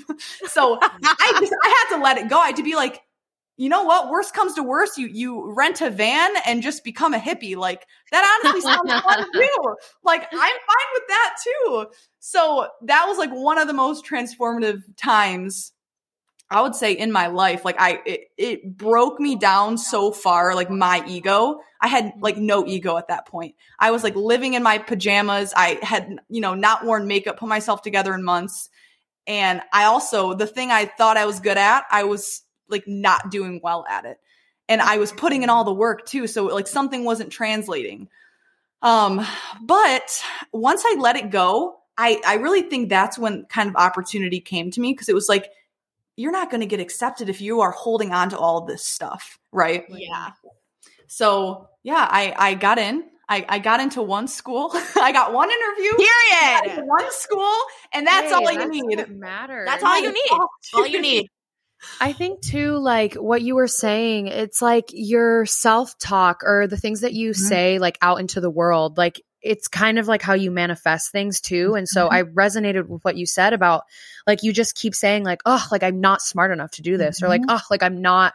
[0.45, 2.39] so I just I had to let it go.
[2.39, 3.01] I had to be like,
[3.57, 4.09] you know what?
[4.09, 7.55] Worst comes to worst, you you rent a van and just become a hippie.
[7.55, 9.75] Like that honestly sounds fun too.
[10.03, 11.87] Like I'm fine with that too.
[12.19, 15.73] So that was like one of the most transformative times
[16.49, 17.65] I would say in my life.
[17.65, 21.59] Like I it, it broke me down so far, like my ego.
[21.81, 23.55] I had like no ego at that point.
[23.79, 25.53] I was like living in my pajamas.
[25.55, 28.69] I had, you know, not worn makeup, put myself together in months.
[29.25, 33.31] And I also, the thing I thought I was good at, I was like not
[33.31, 34.19] doing well at it.
[34.69, 36.27] And I was putting in all the work too.
[36.27, 38.09] So like something wasn't translating.
[38.81, 39.25] Um,
[39.63, 44.39] but once I let it go, I, I really think that's when kind of opportunity
[44.39, 45.49] came to me because it was like,
[46.15, 49.39] you're not going to get accepted if you are holding on to all this stuff,
[49.51, 49.85] right?
[49.89, 50.31] Yeah.
[51.07, 53.03] So yeah, I, I got in.
[53.29, 54.71] I, I got into one school.
[54.95, 55.91] I got one interview.
[55.97, 56.87] I got into Period.
[56.87, 57.53] one school,
[57.93, 58.97] and that's Hey, all you that's need.
[58.99, 59.65] what matters.
[59.67, 60.31] That's all you need.
[60.73, 61.29] All you need.
[61.99, 66.77] I think too, like what you were saying, it's like your self talk or the
[66.77, 67.35] things that you Mhm.
[67.35, 71.39] say, like out into the world, like it's kind of like how you manifest things
[71.41, 71.75] too.
[71.75, 72.11] And so Mhm.
[72.13, 73.83] I resonated with what you said about
[74.25, 77.21] like you just keep saying, like, oh, like I'm not smart enough to do this,
[77.23, 78.33] or like, oh, like I'm not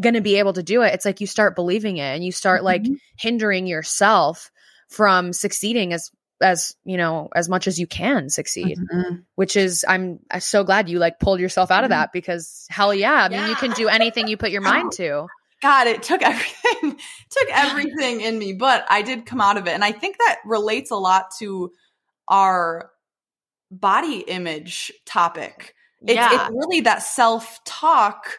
[0.00, 0.94] gonna be able to do it.
[0.94, 2.96] It's like you start believing it and you start like Mhm.
[3.18, 4.50] hindering yourself
[4.88, 6.10] from succeeding as
[6.42, 9.24] as you know as much as you can succeed Mhm.
[9.34, 11.94] which is I'm, so glad you like pulled yourself out of Mhm.
[11.94, 15.26] that because hell yeah i mean you can do anything you put your mind to
[15.62, 16.98] God, it took everything,
[17.30, 19.72] took everything in me, but I did come out of it.
[19.74, 21.70] And I think that relates a lot to
[22.28, 22.90] our
[23.70, 25.74] body image topic.
[26.00, 26.46] It's, Yeah.
[26.46, 28.38] it's really that self talk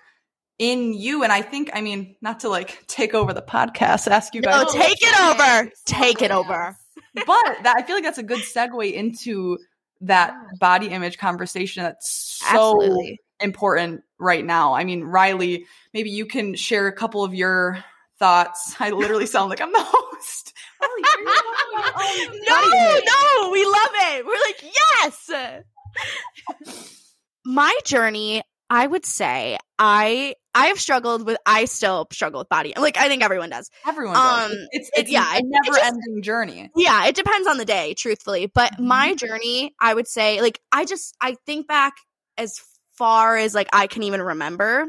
[0.58, 1.24] in you.
[1.24, 4.50] And I think, I mean, not to like take over the podcast, ask you No,
[4.50, 5.72] guys, take it over.
[5.86, 6.76] Take it over.
[7.14, 7.26] But
[7.64, 9.58] that, I feel like that's a good segue into
[10.02, 13.20] that body image conversation that's so Absolutely.
[13.40, 14.74] important right now.
[14.74, 17.84] I mean, Riley, maybe you can share a couple of your
[18.18, 18.76] thoughts.
[18.80, 20.54] I literally sound like I'm the host.
[20.82, 21.84] Riley, share your thoughts on your
[22.30, 24.26] own No, no, we love it.
[24.26, 25.32] We're like, yes.
[27.46, 31.38] My journey, I would say, I I have struggled with.
[31.46, 32.74] I still struggle with body.
[32.78, 33.70] Like I think everyone does.
[33.86, 34.52] Everyone does.
[34.52, 36.70] Um, it's it- it's yeah, a never just- ending journey.
[36.76, 38.46] Yeah, it depends on the day, truthfully.
[38.46, 41.94] But my journey, I would say, like I just I think back
[42.38, 42.62] as
[42.94, 44.86] far as like I can even remember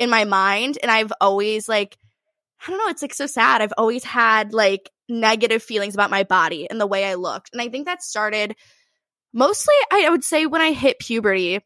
[0.00, 1.96] in my mind, and I've always like
[2.66, 3.62] I don't know, it's like so sad.
[3.62, 7.50] I've always had like negative feelings about my body and the way I looked.
[7.52, 8.56] And I think that started
[9.32, 11.60] mostly I would say when I hit puberty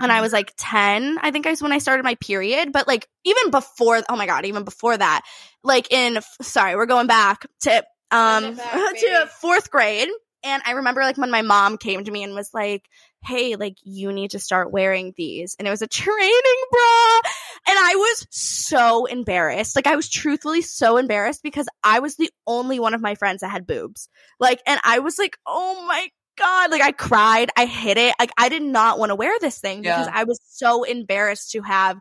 [0.00, 2.86] and I was like 10, I think I was when I started my period, but
[2.86, 5.22] like even before oh my god, even before that,
[5.62, 10.08] like in sorry, we're going back to um back, to 4th grade
[10.44, 12.88] and I remember like when my mom came to me and was like,
[13.24, 17.20] "Hey, like you need to start wearing these." And it was a training bra.
[17.68, 19.76] And I was so embarrassed.
[19.76, 23.40] Like I was truthfully so embarrassed because I was the only one of my friends
[23.40, 24.08] that had boobs.
[24.40, 28.14] Like and I was like, "Oh my god." Like I cried, I hid it.
[28.18, 31.62] Like I did not want to wear this thing because I was so embarrassed to
[31.62, 31.98] have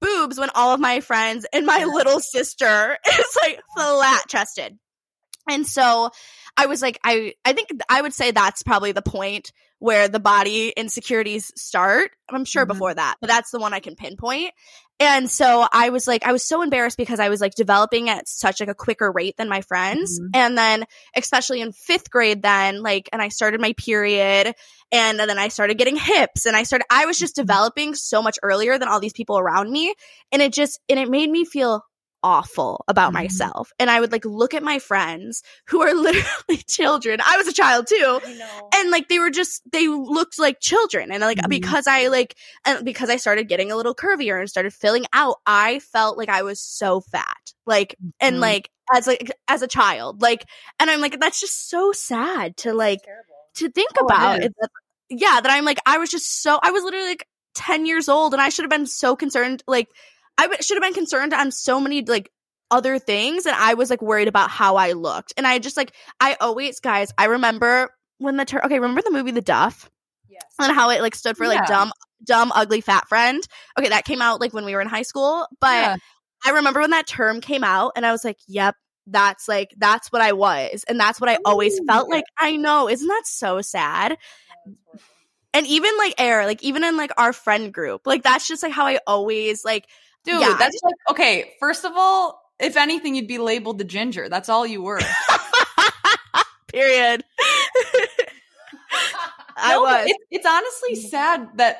[0.00, 4.78] boobs when all of my friends and my little sister is like flat chested.
[5.50, 6.10] And so
[6.56, 10.20] I was like, I, I think I would say that's probably the point where the
[10.20, 12.10] body insecurities start.
[12.28, 12.68] I'm sure Mhm.
[12.68, 14.52] before that, but that's the one I can pinpoint.
[15.00, 18.28] And so I was like, I was so embarrassed because I was like developing at
[18.28, 20.18] such like a quicker rate than my friends.
[20.20, 20.30] Mhm.
[20.34, 20.84] And then
[21.16, 24.54] especially in fifth grade then, like, and I started my period
[24.90, 28.38] and then I started getting hips and I started, I was just developing so much
[28.42, 29.94] earlier than all these people around me.
[30.32, 31.84] And it just, and it made me feel
[32.28, 33.20] awful about Mhm.
[33.20, 33.72] myself.
[33.78, 37.20] And I would like look at my friends who are literally children.
[37.24, 38.20] I was a child too
[38.74, 41.48] and like they were just they looked like children and like Mhm.
[41.48, 42.36] because i like
[42.66, 46.28] and because i started getting a little curvier and started filling out i felt like
[46.28, 48.40] i was so fat like and Mhm.
[48.40, 50.44] like as like as a child like
[50.80, 53.00] and i'm like that's just so sad to like
[53.54, 54.52] to think Oh, about it,
[55.08, 58.32] yeah that i'm like i was just so i was literally like 10 years old
[58.34, 59.88] and i should have been so concerned like
[60.38, 62.30] i w- should have been concerned on so many like
[62.70, 65.92] other things and i was like worried about how i looked and i just like
[66.20, 69.90] i always guys i remember when the term okay remember the movie the duff
[70.30, 70.42] Yes.
[70.60, 71.66] and how it like stood for like Yeah.
[71.66, 71.92] dumb
[72.24, 73.42] dumb ugly fat friend
[73.78, 75.96] okay that came out like when we were in high school but Yeah.
[76.46, 78.74] i remember when that term came out and i was like yep
[79.06, 81.84] that's like that's what i was and that's what i always Ooh.
[81.86, 84.18] felt like i know isn't that so sad
[85.54, 88.72] and even like air like even in like our friend group like that's just like
[88.72, 89.88] how i always like
[90.28, 90.56] Dude, Yeah.
[90.58, 91.54] that's like okay.
[91.58, 94.28] First of all, if anything, you'd be labeled the ginger.
[94.28, 95.00] That's all you were.
[96.68, 97.24] period
[99.56, 101.10] i No, was It's, it's honestly mm.
[101.10, 101.78] sad that,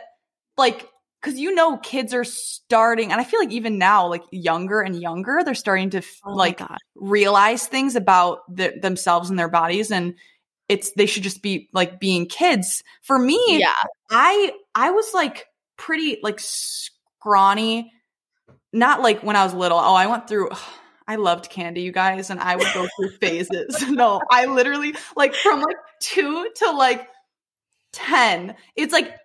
[0.57, 0.89] like,
[1.21, 5.01] because you know, kids are starting, and I feel like even now, like younger and
[5.01, 6.61] younger, they're starting to Oh like
[6.95, 10.15] realize things about the, themselves and their bodies, and
[10.69, 12.83] it's they should just be like being kids.
[13.03, 13.75] For me, yeah
[14.11, 17.93] I I was like pretty like scrawny,
[18.73, 19.79] not like when I was little.
[19.79, 20.51] Oh, I went through.
[21.11, 23.83] I loved candy, you guys, and I would go through phases.
[23.89, 27.09] No, I literally like from like two to like
[27.95, 28.55] ten.
[28.77, 29.17] It's like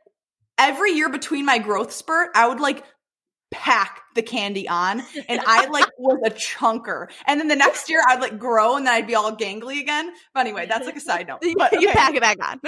[0.58, 2.86] every year between my growth spurt, I would like
[3.52, 7.08] pack the candy on and I like was a chunker.
[7.28, 10.12] And then the next year I'd like grow and then I'd be all gangly again.
[10.34, 11.44] But anyway, that's like a side note.
[11.58, 12.62] But you pack it back on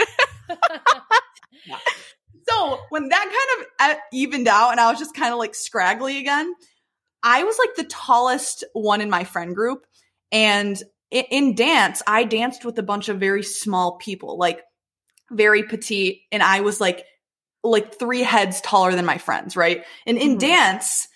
[2.48, 5.56] So when that kind of uh, evened out and I was just kind of like
[5.56, 6.54] scraggly again,
[7.24, 9.86] I was like the tallest one in my friend group.
[10.32, 10.82] And
[11.12, 14.62] in, dance, I danced with a bunch of very small people, like
[15.32, 16.22] very petite.
[16.32, 17.06] And I was like,
[17.64, 19.84] like three heads taller than my friends, right?
[20.06, 20.40] And in Mhm.
[20.40, 21.08] dance,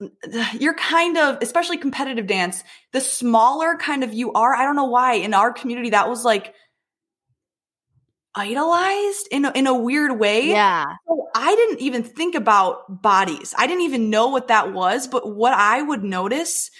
[0.58, 4.54] you're kind of, especially competitive dance, the smaller kind of you are.
[4.54, 6.54] I don't know why in our community that was like
[8.34, 10.48] idolized in a, in a weird way.
[10.48, 13.54] yeah So I didn't even think about bodies.
[13.56, 15.06] I didn't even know what that was.
[15.06, 16.70] But what I would notice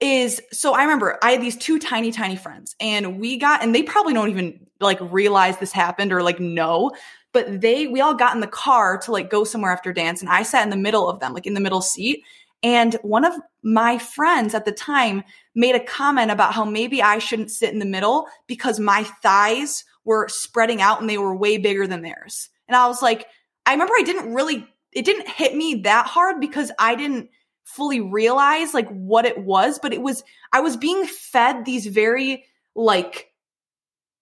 [0.00, 3.74] is so I remember I had these two tiny, tiny friends, and we got, and
[3.74, 6.92] they probably don't even like realize this happened or like know,
[7.32, 10.30] but they, we all got in the car to like go somewhere after dance, and
[10.30, 12.22] I sat in the middle of them, like in the middle seat.
[12.62, 15.22] And one of my friends at the time
[15.54, 19.84] made a comment about how maybe I shouldn't sit in the middle because my thighs
[20.04, 22.48] were spreading out and they were way bigger than theirs.
[22.68, 23.26] And I was like,
[23.66, 27.30] I remember I didn't really, it didn't hit me that hard because I didn't
[27.64, 32.44] fully realize like what it was, but it was, I was being fed these very
[32.74, 33.30] like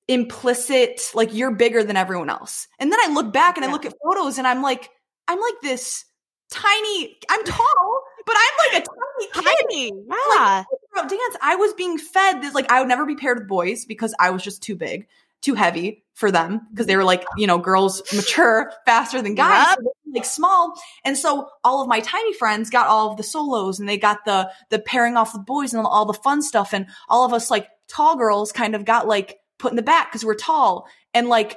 [0.08, 2.68] implicit, like you're bigger than everyone else.
[2.78, 4.90] And then I look back and I look at photos and I'm like,
[5.28, 6.04] I'm like this
[6.50, 9.56] tiny, I'm tall, but I'm like a tiny kid.
[9.70, 10.64] Tiny yeah.
[10.92, 13.84] About dance, I was being fed this like I would never be paired with boys
[13.84, 15.06] because I was just too big,
[15.42, 19.66] too heavy for them because they were like you know girls mature faster than guys,
[19.70, 19.78] Yep.
[19.82, 20.74] so like small,
[21.04, 24.24] and so all of my tiny friends got all of the solos and they got
[24.24, 27.50] the the pairing off with boys and all the fun stuff, and all of us
[27.50, 31.28] like tall girls kind of got like put in the back because we're tall and
[31.28, 31.56] like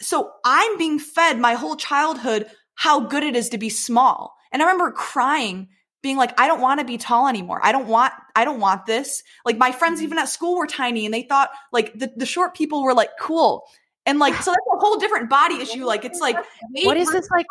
[0.00, 4.34] so I'm being fed my whole childhood how good it is to be small.
[4.52, 5.68] And I remember crying,
[6.04, 7.58] being like, I don't want to be tall anymore.
[7.62, 9.24] I don't want, I don't want this.
[9.46, 10.04] Like my friends, mm-hmm.
[10.04, 13.08] even at school, were tiny and they thought like the, the short people were like
[13.18, 13.64] cool.
[14.04, 15.86] And like, so that's a whole different body issue.
[15.86, 16.36] Like it's like,
[16.82, 17.46] What is this like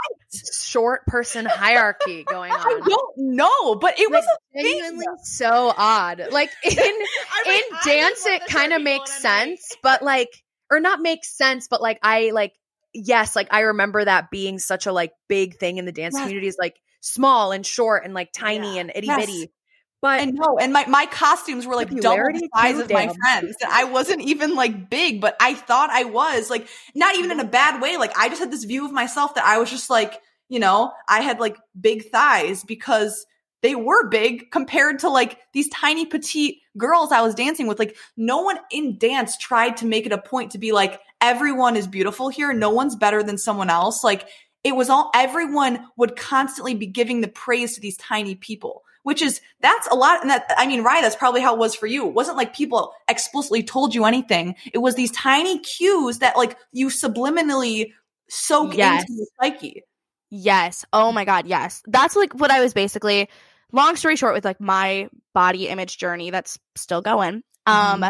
[0.62, 4.74] short person hierarchy going on I don't know, but it was Like, thing.
[4.78, 6.28] genuinely so odd.
[6.32, 10.04] Like in I in I dance, it kind of makes going on, like- sense, but
[10.04, 10.30] like,
[10.70, 12.54] or not makes sense, but like, I like,
[12.93, 16.22] yes, like I remember that being such a like big thing in the dance Yes.
[16.24, 18.82] community is like small and short and like tiny Yeah.
[18.82, 19.20] and itty Yes.
[19.20, 19.51] bitty.
[20.01, 23.56] But I know, and my, my costumes were like double the size of my friends.
[23.62, 27.39] And I wasn't even like big, but I thought I was like not even in
[27.39, 27.51] a mm-hmm.
[27.51, 27.95] bad way.
[27.95, 30.91] Like I just had this view of myself that I was just like, you know,
[31.08, 33.26] I had like big thighs because
[33.62, 37.80] they were big compared to like these tiny petite girls I was dancing with.
[37.80, 41.78] Like no one in dance tried to make it a point to be like, everyone
[41.78, 42.51] is beautiful here.
[42.51, 44.04] No one's better than someone else.
[44.04, 44.28] Like
[44.64, 48.84] it was all, everyone would constantly be giving the praise to these tiny people.
[49.03, 51.76] Which is that's a lot, and that I mean, right that's probably how it was
[51.76, 52.07] for you.
[52.07, 54.55] It wasn't like people explicitly told you anything.
[54.74, 57.91] It was these tiny cues that like you subliminally
[58.30, 59.01] soak Yes.
[59.01, 59.84] into your psyche.
[60.30, 60.86] Yes.
[60.93, 61.84] Oh my god, yes.
[61.86, 63.28] That's like what I was basically
[63.74, 67.43] long story short with like my body image journey that's still going.
[67.66, 68.05] Um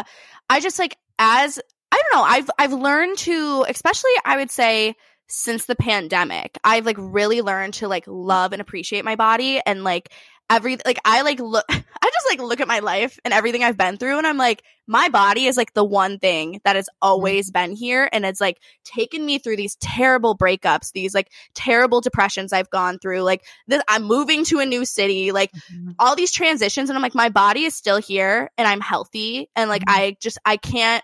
[0.48, 1.58] I just like as
[1.90, 4.94] I don't know, I've I've learned to especially I would say
[5.28, 9.84] since the pandemic, I've like really learned to like love and appreciate my body and
[9.84, 10.12] like
[10.50, 13.78] every like I like look I just like look at my life and everything I've
[13.78, 17.08] been through and I'm like my body is like the one thing that has mm-hmm.
[17.08, 22.00] always been here and it's like taken me through these terrible breakups, these like terrible
[22.00, 23.22] depressions I've gone through.
[23.22, 25.92] Like this, I'm moving to a new city, like mm-hmm.
[25.98, 29.48] all these transitions, and I'm like, my body is still here and I'm healthy.
[29.56, 30.00] And like, mm-hmm.
[30.00, 31.02] I just, I can't,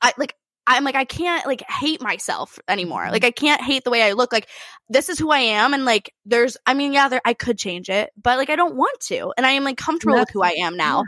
[0.00, 0.34] I like,
[0.66, 3.08] I'm like, I can't like hate myself anymore.
[3.10, 4.32] Like, I can't hate the way I look.
[4.32, 4.48] Like,
[4.88, 5.74] this is who I am.
[5.74, 8.76] And like, there's, I mean, yeah, there, I could change it, but like, I don't
[8.76, 9.32] want to.
[9.36, 11.04] And I am like comfortable with who I am now.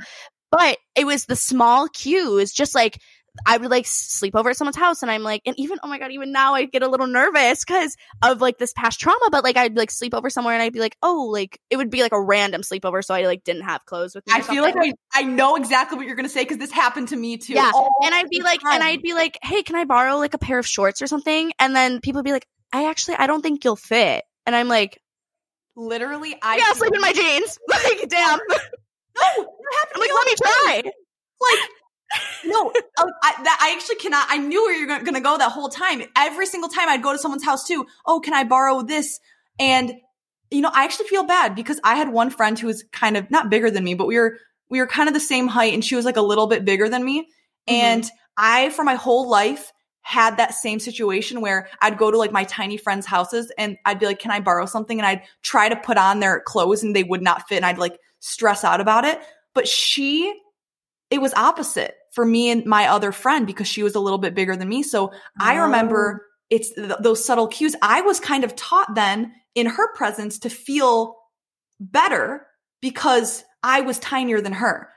[0.50, 3.00] But it was the small cues, just like,
[3.44, 5.98] I would like sleep over at someone's house and I'm like, and even, oh my
[5.98, 9.28] God, even now I get a little nervous because of like this past trauma.
[9.30, 11.90] But like, I'd like sleep over somewhere and I'd be like, oh, like it would
[11.90, 13.04] be like a random sleepover.
[13.04, 14.32] So I like didn't have clothes with me.
[14.34, 14.76] I feel like.
[14.76, 17.54] I, I know exactly what you're gonna say because this happened to me too.
[17.54, 17.70] Yeah.
[18.02, 18.82] and I'd be like, and.
[18.82, 21.52] I'd be like, hey, can I borrow like a pair of shorts or something?
[21.58, 24.24] And then people would be like, I actually, I don't think you'll fit.
[24.44, 25.00] And I'm like,
[25.76, 27.58] literally, I yeah, sleep in my jeans.
[27.68, 28.38] Like, damn.
[28.38, 29.24] no.
[29.24, 29.48] Happened
[29.94, 30.82] I'm like, let me try.
[30.84, 31.70] Like,
[32.44, 34.26] no, uh, I, that, I actually cannot.
[34.28, 36.02] I knew where you're going to go that whole time.
[36.16, 37.86] Every single time I'd go to someone's house too.
[38.06, 39.18] Oh, can I borrow this?
[39.58, 39.92] And
[40.50, 43.30] you know, I actually feel bad because I had one friend who was kind of
[43.30, 44.38] not bigger than me, but we were
[44.68, 46.88] we were kind of the same height, and she was like a little bit bigger
[46.88, 47.28] than me.
[47.66, 52.30] And I, for my whole life, had that same situation where I'd go to like
[52.30, 55.68] my tiny friends' houses and I'd be like, "Can I borrow something?" And I'd try
[55.68, 58.80] to put on their clothes, and they would not fit, and I'd like stress out
[58.80, 59.18] about it.
[59.52, 60.32] But she
[61.10, 64.34] it was opposite for me and my other friend because she was a little bit
[64.34, 64.82] bigger than me.
[64.82, 65.64] So I oh.
[65.64, 67.76] remember it's th- those subtle cues.
[67.82, 71.16] I was kind of taught then in her presence to feel
[71.80, 72.46] better
[72.80, 74.88] because I was tinier than her.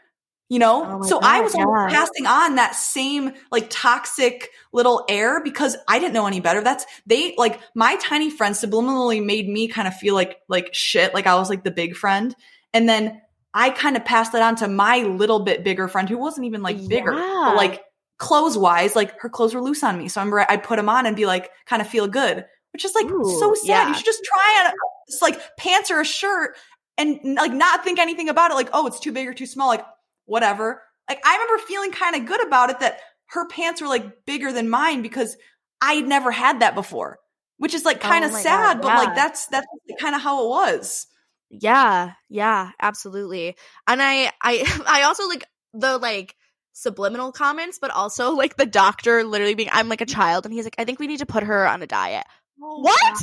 [0.47, 1.01] You know?
[1.01, 1.65] Oh so I was yeah.
[1.89, 6.61] passing on that same like toxic little air because I didn't know any better.
[6.61, 11.13] That's they like my tiny friend subliminally made me kind of feel like like shit,
[11.13, 12.35] like I was like the big friend.
[12.73, 13.21] And then
[13.53, 16.61] I kind of passed that on to my little bit bigger friend who wasn't even
[16.61, 17.43] like bigger, Yeah.
[17.47, 17.81] but like
[18.17, 20.07] clothes wise, like her clothes were loose on me.
[20.07, 22.85] So I remember I'd put them on and be like, kind of feel good, which
[22.85, 23.65] is like so sad.
[23.67, 23.87] yeah.
[23.87, 24.73] You should just try on
[25.07, 26.55] it's like pants or a shirt
[26.97, 28.55] and like not think anything about it.
[28.55, 29.67] Like, oh, it's too big or too small.
[29.69, 29.85] Like,
[30.25, 30.83] whatever.
[31.09, 34.51] Like, I remember feeling kind of good about it that her pants were like bigger
[34.51, 35.35] than mine because
[35.81, 37.17] I'd never had that before,
[37.57, 39.65] which is like kind Oh of my sad, God, but like that's, that's
[39.99, 41.07] kind of how it was.
[41.49, 43.55] Yeah, yeah, absolutely.
[43.87, 46.35] And I I I also like the like
[46.73, 50.63] subliminal comments, but also like the doctor literally being I'm like a child and he's
[50.65, 52.25] like, I think we need to put her on a diet.
[52.57, 53.13] What?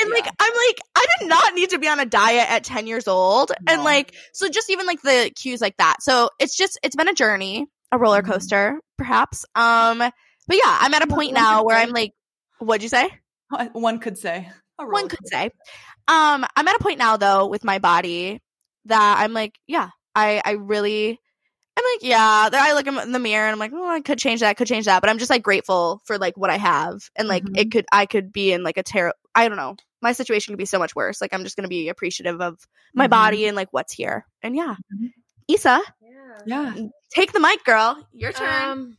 [0.00, 2.86] And like I'm like, I did not need to be on a diet at 10
[2.86, 3.52] years old.
[3.66, 5.96] And like so just even like the cues like that.
[6.00, 8.26] So it's just it's been a journey, a roller Mhm.
[8.32, 9.44] coaster, perhaps.
[9.54, 11.76] Um but yeah, I'm at a point now where.
[11.76, 12.12] I'm like,
[12.58, 13.08] what'd you say?
[13.72, 14.50] one could say.
[14.78, 15.50] One could say.
[16.10, 18.40] Um, I'm at a point now though with my body
[18.86, 21.18] that I'm like, yeah, I I really
[21.76, 22.50] I'm like, yeah.
[22.52, 24.84] I look in the mirror and I'm like, oh, I could change that, could change
[24.86, 25.00] that.
[25.00, 27.56] But I'm just like grateful for like what I have, and like Mhm.
[27.56, 29.16] it could, I could be in like a terrible.
[29.34, 29.76] I don't know.
[30.02, 31.20] My situation could be so much worse.
[31.20, 32.58] Like I'm just gonna be appreciative of
[32.94, 33.10] my Mhm.
[33.10, 34.26] body and like what's here.
[34.42, 35.12] And yeah, Mhm.
[35.48, 35.80] Isa,
[36.44, 36.74] Yeah.
[37.14, 38.06] take the mic, girl.
[38.12, 38.70] Your turn.
[38.70, 38.96] Um,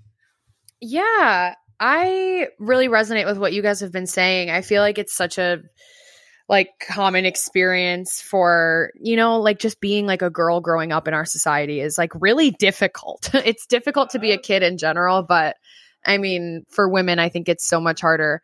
[0.80, 4.50] yeah, I really resonate with what you guys have been saying.
[4.50, 5.62] I feel like it's such a
[6.52, 11.14] like common experience for, you know, like just being like a girl growing up in
[11.14, 13.30] our society is like really difficult.
[13.34, 15.56] it's difficult to be a kid in general, but
[16.06, 18.42] I mean, for women, I think it's so much harder.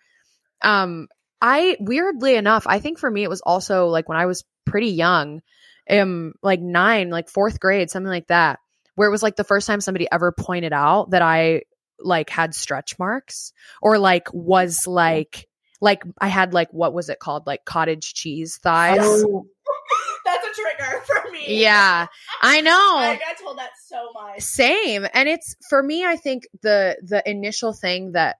[0.62, 1.10] Um,
[1.42, 4.92] I weirdly enough, I think for me it was also like when I was pretty
[4.92, 5.42] young,
[5.90, 8.60] um, like nine, like fourth grade, something like that,
[8.96, 11.64] where it was like the first time somebody ever pointed out that I
[12.00, 13.52] like had stretch marks
[13.82, 15.47] or like was like
[15.82, 18.98] like I had like what was it called like cottage cheese thighs.
[19.02, 19.46] Oh,
[20.26, 21.62] That's a trigger for me.
[21.62, 22.08] Yeah,
[22.42, 22.72] I know.
[22.98, 24.42] I got told that so much.
[24.42, 25.08] Same.
[25.14, 28.38] And it's for me, I think the the initial thing that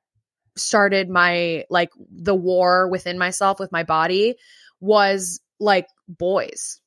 [0.56, 4.36] started my like the war within myself with my body
[4.80, 6.82] was like boys.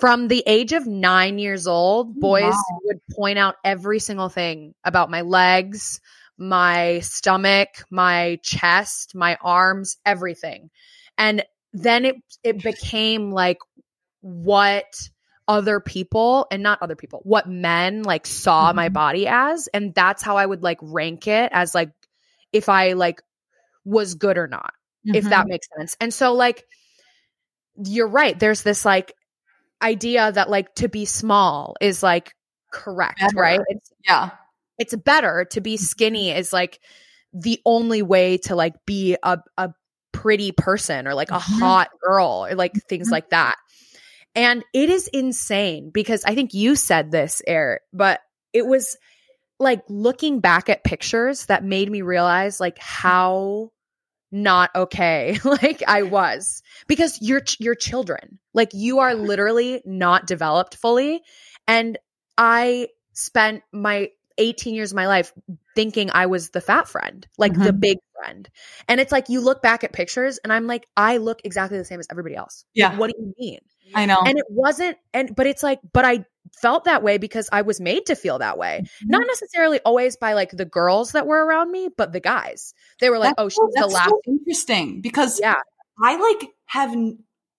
[0.00, 2.80] from the age of nine years old, oh, boys Wow.
[2.84, 6.00] would point out every single thing about my legs,
[6.38, 10.70] my stomach, my chest, my arms, everything.
[11.18, 13.58] And then it it became like
[14.20, 14.86] what
[15.46, 18.92] other people and not other people, what men like saw my Mhm.
[18.92, 19.68] body as.
[19.68, 21.90] And that's how I would like rank it as like
[22.52, 23.22] if I like
[23.84, 24.72] was good or not
[25.14, 25.30] if Mm-hmm.
[25.30, 25.96] that makes sense.
[26.00, 26.64] And so like
[27.76, 29.12] you're right, there's this like
[29.80, 32.34] idea that like to be small is like
[32.72, 33.38] correct, Better.
[33.40, 33.60] right?
[33.68, 34.30] It's yeah.
[34.78, 36.80] It's better to be skinny is like
[37.32, 39.70] the only way to like be a a
[40.12, 41.60] pretty person or like a Mhm.
[41.60, 43.12] hot girl or like things Mhm.
[43.12, 43.56] like that.
[44.34, 48.20] And it is insane because I think you said this, Eric, but
[48.52, 48.96] it was
[49.60, 53.70] like looking back at pictures that made me realize like how
[54.30, 58.38] not okay like I was because you're you're children.
[58.54, 61.22] Like you are literally not developed fully
[61.66, 61.98] and
[62.36, 65.32] I spent my 18 years of my life
[65.74, 67.80] thinking I was the fat friend, like the Mhm.
[67.80, 68.48] big friend.
[68.88, 71.84] And it's like you look back at pictures and I'm like I look exactly the
[71.84, 72.64] same as everybody else.
[72.76, 72.96] Like, Yeah.
[72.96, 73.60] what do you mean?
[73.94, 74.20] I know.
[74.24, 76.24] And it wasn't and but it's like but I
[76.62, 78.80] felt that way because I was made to feel that way.
[78.84, 79.08] Mm-hmm.
[79.10, 82.72] Not necessarily always by like the girls that were around me, but the guys.
[83.00, 85.60] They were like, That's "Oh, she's so- the last." so interesting because Yeah.
[86.02, 86.94] I like have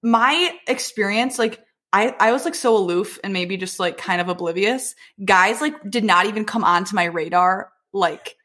[0.02, 1.60] my experience like
[1.92, 4.96] I I was like so aloof and maybe just like kind of oblivious.
[5.24, 7.72] Guys like did not even come onto my radar.
[7.94, 8.36] Like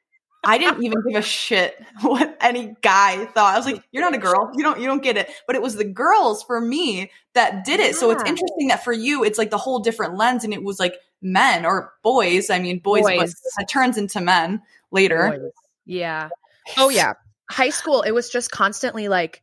[0.42, 3.55] I didn't even give a shit what any guy thought.
[3.55, 4.53] I was like, "You're not a girl.
[4.55, 7.80] You don't you don't get it." But it was the girls for me that did
[7.80, 7.97] it.
[7.97, 10.78] So it's interesting that for you it's like the whole different lens and it was
[10.80, 12.51] like men or boys.
[12.51, 13.34] I mean, boys, but Boys.
[13.59, 15.30] it turns into men later.
[15.30, 15.53] Boys.
[15.84, 16.28] Yeah.
[16.78, 17.12] Oh yeah.
[17.51, 19.42] High school, it was just constantly like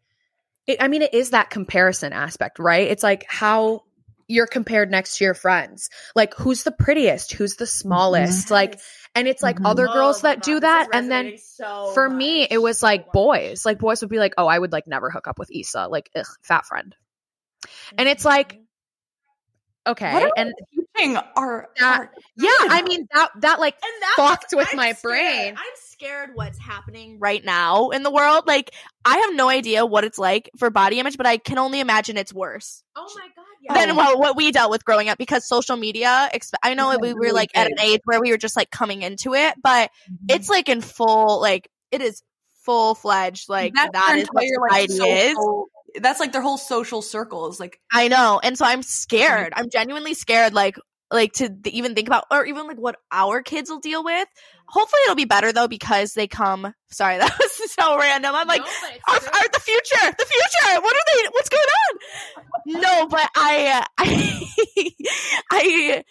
[0.65, 2.87] it, I mean, it is that comparison aspect, right?
[2.87, 3.83] It's like how
[4.31, 5.89] you're compared next to your friends.
[6.15, 7.33] Like who's the prettiest?
[7.33, 8.49] Who's the smallest?
[8.49, 8.79] Like
[9.13, 10.87] and it's like other Oh girls that God, do that.
[10.93, 13.13] and then so for me it was so like much.
[13.13, 13.65] boys.
[13.65, 16.09] Like boys would be like, "Oh, I would like never hook up with Isa." Like,
[16.15, 16.95] ugh, fat friend.
[17.97, 18.60] And it's like
[19.87, 20.23] okay.
[20.23, 20.53] Are and
[20.97, 23.75] Teaching our, That- our yeah, I mean that that like
[24.15, 25.01] fucked with I'm my scared.
[25.01, 25.55] brain.
[25.57, 28.45] I'm scared what's happening right now in the world.
[28.47, 28.71] Like
[29.05, 32.17] I have no idea what it's like for body image, but I can only imagine
[32.17, 35.77] it's worse Oh my god, than well, what we dealt with growing up because social
[35.77, 36.29] media.
[36.33, 38.69] Exp- I know Yeah, we were like at an age where we were just like
[38.71, 40.25] coming into it, but mm-hmm.
[40.29, 42.21] it's like in full like it is
[42.65, 45.35] full fledged like That's that is what entire, like, is.
[45.99, 49.53] That's like their whole social circle is like I know, and so I'm scared.
[49.55, 50.77] I'm genuinely scared, like
[51.11, 54.27] like to th- even think about, or even like what our kids will deal with.
[54.67, 56.73] Hopefully, it'll be better though because they come.
[56.91, 58.33] Sorry, that was so random.
[58.35, 59.19] I'm like, our, our,
[59.51, 60.81] the future, the future.
[60.81, 61.27] What are they?
[61.31, 61.99] What's going on?
[62.81, 64.91] No, but I, uh, I,
[65.51, 66.03] I.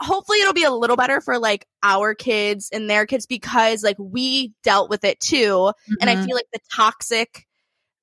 [0.00, 3.96] Hopefully, it'll be a little better for like our kids and their kids because like
[3.98, 6.24] we dealt with it too, and I Mhm.
[6.24, 7.47] feel like the toxic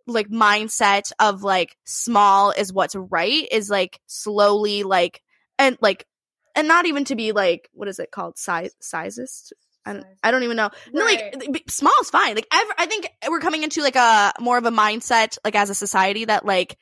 [0.07, 5.21] like mindset of like small is what's right is like slowly like
[5.57, 6.05] and like
[6.55, 9.51] and not even to be like what is it called size sizist
[9.87, 10.71] I don't, I don't even know.
[10.93, 12.33] No, like small is fine.
[12.33, 15.75] Like I think we're coming into like a more of a mindset, like as a
[15.75, 16.77] society, that like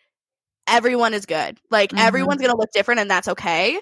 [0.67, 1.59] everyone is good.
[1.69, 1.99] Like Mhm.
[1.99, 3.79] everyone's gonna look different, and that's okay.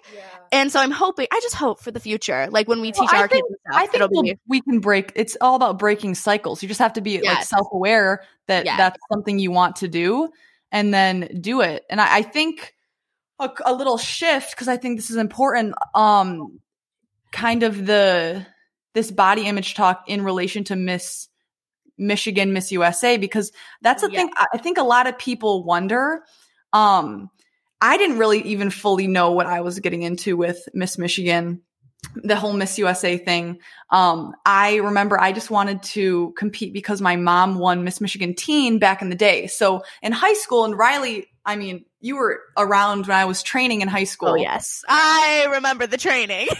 [0.51, 1.27] And so I'm hoping.
[1.31, 3.59] I just hope for the future, like when we Well, teach I our think- kids,
[3.61, 5.11] stuff, I think it'll we'll- be we can break.
[5.15, 6.61] It's all about breaking cycles.
[6.61, 8.77] You just have to be like self aware that Yes.
[8.77, 10.29] that's something you want to do,
[10.71, 11.85] and then do it.
[11.89, 12.73] And I, I think
[13.39, 15.73] a, a little shift because I think this is important.
[15.95, 16.59] Um,
[17.31, 18.45] kind of the
[18.93, 21.29] this body image talk in relation to Miss
[21.97, 23.51] Michigan, Miss USA, because
[23.81, 24.19] that's the Yeah.
[24.21, 24.31] thing.
[24.35, 26.23] I I think a lot of people wonder.
[26.73, 27.29] Um,
[27.81, 31.61] I didn't really even fully know what I was getting into with Miss Michigan,
[32.15, 33.59] the whole Miss USA thing.
[33.89, 38.77] Um, I remember I just wanted to compete because my mom won Miss Michigan teen
[38.79, 39.47] back in the day.
[39.47, 43.81] So in high school, and Riley, I mean, you were around when I was training
[43.81, 44.29] in high school.
[44.29, 46.47] Oh yes, I remember the training.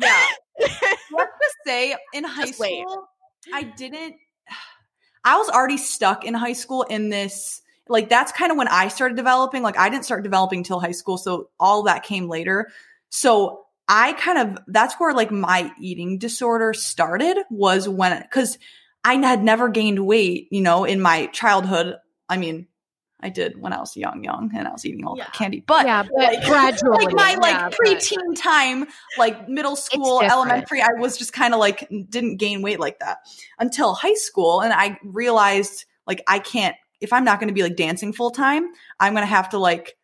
[0.00, 0.26] Yeah.
[0.60, 2.82] Let's just say in high Just wait.
[2.82, 3.08] school,
[3.52, 4.16] I didn't.
[5.24, 7.62] I was already stuck in high school in this.
[7.90, 9.62] Like that's kind of when I started developing.
[9.62, 12.68] Like I didn't start developing till high school, so all that came later.
[13.10, 18.56] So I kind of that's where like my eating disorder started was when because
[19.04, 21.96] I had never gained weight, you know, in my childhood.
[22.28, 22.68] I mean,
[23.22, 25.24] I did when I was young, young, and I was eating all Yeah.
[25.24, 28.86] that candy, but yeah, but like- gradually, like my like yeah, but- preteen time,
[29.18, 33.18] like middle school, elementary, I was just kind of like didn't gain weight like that
[33.58, 37.62] until high school, and I realized like I can't if I'm not going to be
[37.62, 38.66] like dancing full time,
[38.98, 39.96] I'm going to have to like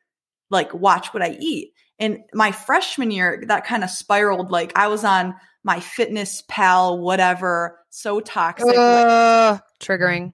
[0.50, 1.72] like watch what I eat.
[1.98, 4.50] And my freshman year, that kind of spiraled.
[4.50, 5.34] Like I was on
[5.66, 8.74] MyFitnessPal, whatever, so toxic.
[8.76, 10.32] Ugh, triggering.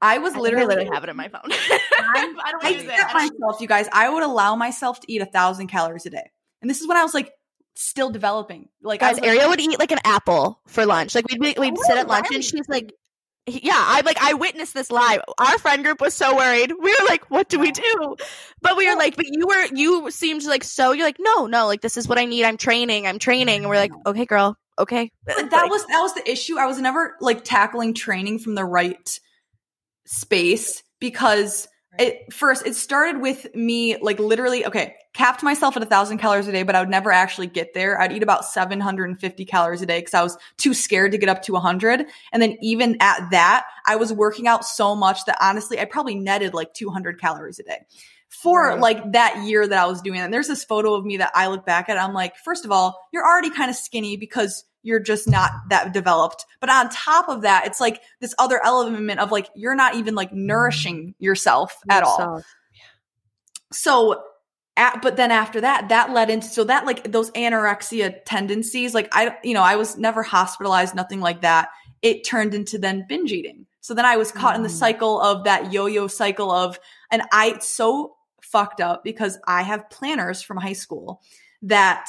[0.00, 1.42] I was I literally, literally have it in my phone.
[1.44, 3.04] I don't I use set it.
[3.14, 6.10] I don't- myself, you guys, I would allow myself to eat a thousand calories a
[6.10, 6.30] day.
[6.60, 7.32] And this is when I was like
[7.76, 8.68] still developing.
[8.82, 11.14] Like I Guys, was like, Aria would eat like an apple for lunch.
[11.14, 12.92] Like we'd be, we'd sit at lunch, and she's like,
[13.46, 15.20] "Yeah, I like I witnessed this live.
[15.38, 16.72] Our friend group was so worried.
[16.80, 18.16] We were like, what do we do?
[18.60, 20.92] But we were like, but you were you seemed like so.
[20.92, 22.44] You're like, no, no, like this is what I need.
[22.44, 23.06] I'm training.
[23.06, 23.60] I'm training.
[23.62, 25.10] And we're like, okay, girl, okay.
[25.26, 26.58] But that Like, was that was the issue.
[26.58, 29.18] I was never like tackling training from the right
[30.06, 31.68] space because
[31.98, 36.48] it first it started with me like literally okay capped myself at a thousand calories
[36.48, 38.00] a day but i would never actually get there.
[38.00, 41.42] I'd eat about 750 calories a day because i was too scared to get up
[41.42, 45.78] to 100 and then even at that i was working out so much that honestly
[45.78, 47.78] i probably netted like 200 calories a day
[48.30, 48.80] for Right.
[48.80, 51.30] like that year that i was doing it and there's this photo of me that
[51.34, 54.64] i look back at i'm like first of all you're already kind of skinny because
[54.82, 56.44] you're just not that developed.
[56.60, 60.14] But on top of that, it's like this other element of like you're not even
[60.14, 62.42] like nourishing yourself at all.
[63.72, 64.22] So
[64.76, 69.08] at, but then after that, that led into so that like those anorexia tendencies, like
[69.12, 71.68] I you know, I was never hospitalized, nothing like that.
[72.00, 73.66] It turned into then binge eating.
[73.80, 74.78] So then I was caught in the Mm.
[74.78, 76.78] cycle of that yo-yo cycle of
[77.10, 81.22] and I so fucked up because I have planners from high school
[81.62, 82.08] that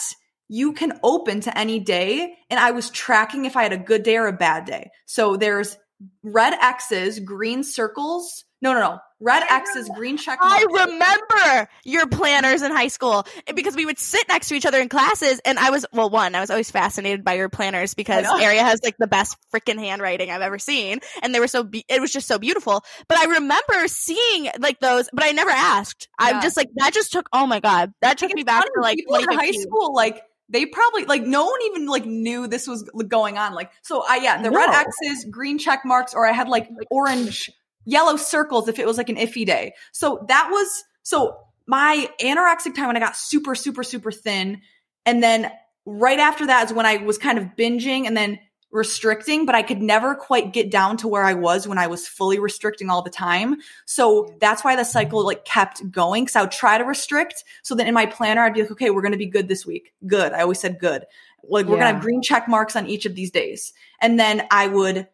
[0.53, 4.03] you can open to any day and I was tracking if I had a good
[4.03, 4.91] day or a bad day.
[5.07, 5.79] So there's
[6.21, 8.45] red X's, green circles.
[8.61, 8.99] No, no, no.
[9.19, 13.97] Red X's, green check I remember your planners in high school eh, because we would
[13.97, 16.09] sit next to each other in classes, and I was well.
[16.09, 18.25] One, I was always fascinated by your planners because.
[18.25, 21.63] Aria has like the best freaking handwriting I've ever seen, and they were so.
[21.63, 22.83] Be- it was just so beautiful.
[23.07, 26.09] But I remember seeing like those, but I never asked.
[26.19, 26.93] I'm just like that.
[26.93, 27.29] Just took.
[27.31, 30.65] Oh my god, that took me back funny, to like in high school, like they
[30.65, 33.53] probably like no one even like knew this was going on.
[33.53, 34.83] Like so, I yeah, the red No.
[35.01, 37.49] X's, green check marks, or I had like orange,
[37.85, 39.73] yellow circles if it was like an iffy day.
[39.91, 44.61] So that was so my anorexic time when I got super, super, super thin,
[45.05, 45.51] and then
[45.85, 48.39] right after that is when I was kind of binging and then
[48.73, 52.07] restricting, but I could never quite get down to where I was when I was
[52.07, 53.57] fully restricting all the time.
[53.85, 56.25] So that's why the cycle like kept going.
[56.25, 57.43] Cause I would try to restrict.
[57.61, 59.63] So then in my planner, I'd be like, okay, we're going to be good this
[59.63, 59.93] week.
[60.07, 60.33] Good.
[60.33, 61.05] I always said good.
[61.47, 63.73] Like we're going to have green check marks on each of these days.
[64.01, 65.07] And then I would,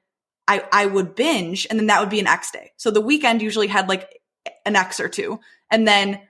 [0.48, 2.72] I, I would binge and then that would be an X day.
[2.78, 4.22] So the weekend usually had like
[4.66, 5.40] an X or two
[5.70, 6.22] and then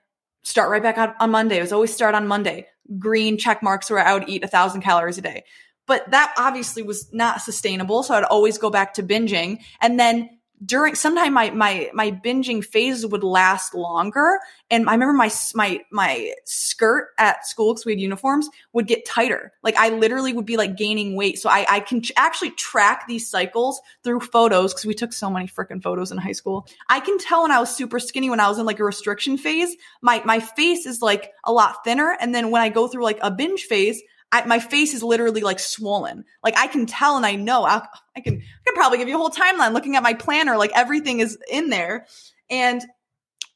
[0.44, 1.60] start right back on, on Monday.
[1.60, 2.66] It was always start on Monday.
[2.98, 5.44] Green check marks where I would eat a thousand calories a day.
[5.90, 8.04] But that obviously was not sustainable.
[8.04, 9.60] So I'd always go back to binging.
[9.82, 10.30] And then
[10.66, 14.40] during sometime my my my binging phase would last longer.
[14.70, 19.06] And I remember my my my skirt at school because we had uniforms would get
[19.06, 19.54] tighter.
[19.64, 21.40] Like I literally would be like gaining weight.
[21.40, 25.30] So I I can ch- actually track these cycles through photos because we took so
[25.30, 26.68] many freaking photos in high school.
[26.90, 29.38] I can tell when I was super skinny when I was in like a restriction
[29.38, 29.76] phase.
[30.02, 33.20] My my face is like a lot thinner, and then when I go through like
[33.22, 34.02] a binge phase.
[34.32, 36.26] I, my face is literally like swollen.
[36.44, 39.18] Like I can tell and I know I, I can I probably give you a
[39.18, 40.58] whole timeline looking at my planner.
[40.58, 42.06] Like everything is in there.
[42.50, 42.84] And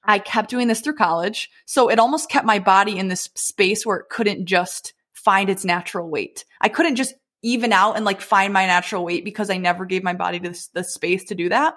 [0.04, 1.50] I kept doing this through college.
[1.66, 5.64] So it almost kept my body in this space where it couldn't just find its
[5.64, 6.46] natural weight.
[6.60, 7.14] I couldn't just
[7.44, 10.68] even out and like find my natural weight because I never gave my body the,
[10.74, 11.76] the space to do that.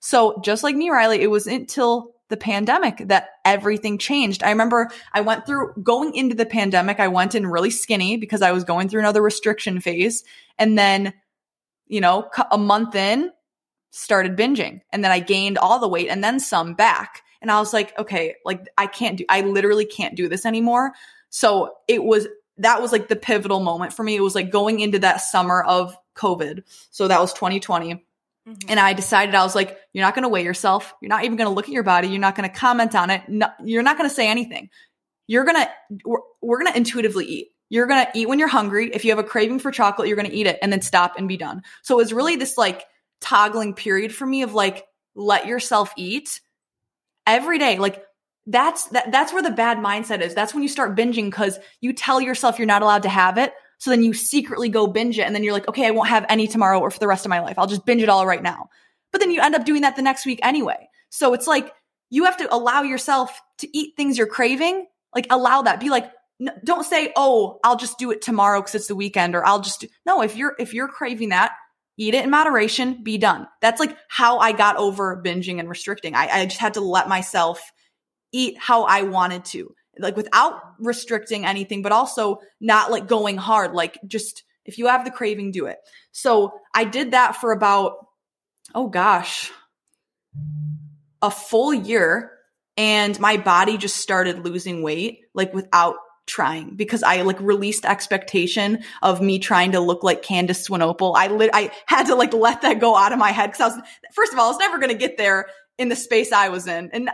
[0.00, 4.42] So just like me, Riley, it wasn't until the pandemic that everything changed.
[4.42, 8.40] I remember I went through going into the pandemic, I went in really skinny because
[8.40, 10.24] I was going through another restriction phase.
[10.58, 11.12] And then,
[11.86, 13.30] you know, a month in,
[13.90, 14.80] started binging.
[14.92, 17.22] And then I gained all the weight and then some back.
[17.42, 20.92] And I was like, okay, like I can't do, I literally can't do this anymore.
[21.30, 22.28] So it was,
[22.58, 24.16] that was like the pivotal moment for me.
[24.16, 26.62] It was like going into that summer of COVID.
[26.90, 28.04] So that was 2020.
[28.68, 30.94] And I decided I was like, you're not going to weigh yourself.
[31.00, 32.08] You're not even going to look at your body.
[32.08, 33.22] You're not going to comment on it.
[33.28, 34.70] No, you're not going to say anything.
[35.26, 35.70] You're going to,
[36.04, 37.48] we're, we're going to intuitively eat.
[37.68, 38.90] You're going to eat when you're hungry.
[38.92, 41.14] If you have a craving for chocolate, you're going to eat it and then stop
[41.16, 41.62] and be done.
[41.82, 42.84] So it was really this like
[43.20, 44.84] toggling period for me of like,
[45.14, 46.40] let yourself eat
[47.26, 47.78] every day.
[47.78, 48.04] Like
[48.46, 50.34] that's, that, that's where the bad mindset is.
[50.34, 53.52] That's when you start binging because you tell yourself you're not allowed to have it.
[53.80, 56.26] So then you secretly go binge it and then you're like, okay, I won't have
[56.28, 57.58] any tomorrow or for the rest of my life.
[57.58, 58.68] I'll just binge it all right now.
[59.10, 60.88] But then you end up doing that the next week anyway.
[61.08, 61.72] So it's like
[62.10, 64.86] you have to allow yourself to eat things you're craving.
[65.14, 65.80] Like allow that.
[65.80, 66.12] Be like,
[66.62, 69.80] don't say, oh, I'll just do it tomorrow because it's the weekend or I'll just
[69.80, 69.88] do.
[70.04, 71.52] No, if you're, if you're craving that,
[71.96, 73.46] eat it in moderation, be done.
[73.62, 76.14] That's like how I got over binging and restricting.
[76.14, 77.62] I, I just had to let myself
[78.30, 79.74] eat how I wanted to.
[80.00, 83.72] Like without restricting anything, but also not like going hard.
[83.72, 85.78] Like just if you have the craving, do it.
[86.12, 88.06] So I did that for about,
[88.74, 89.50] oh gosh,
[91.22, 92.32] a full year
[92.76, 95.96] and my body just started losing weight like without
[96.26, 101.14] trying because I like released expectation of me trying to look like Candice Swanepoel.
[101.16, 103.76] I lit, I had to like let that go out of my head because I
[103.76, 106.48] was, first of all, I was never going to get there in the space I
[106.50, 106.90] was in.
[106.92, 107.10] And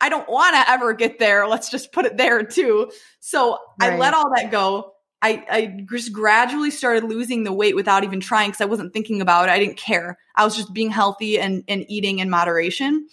[0.00, 1.46] I don't want to ever get there.
[1.46, 2.90] Let's just put it there too.
[3.20, 4.92] So I let all that go.
[5.22, 9.20] I, I just gradually started losing the weight without even trying because I wasn't thinking
[9.20, 9.52] about it.
[9.52, 10.18] I didn't care.
[10.34, 13.08] I was just being healthy and, and eating in moderation.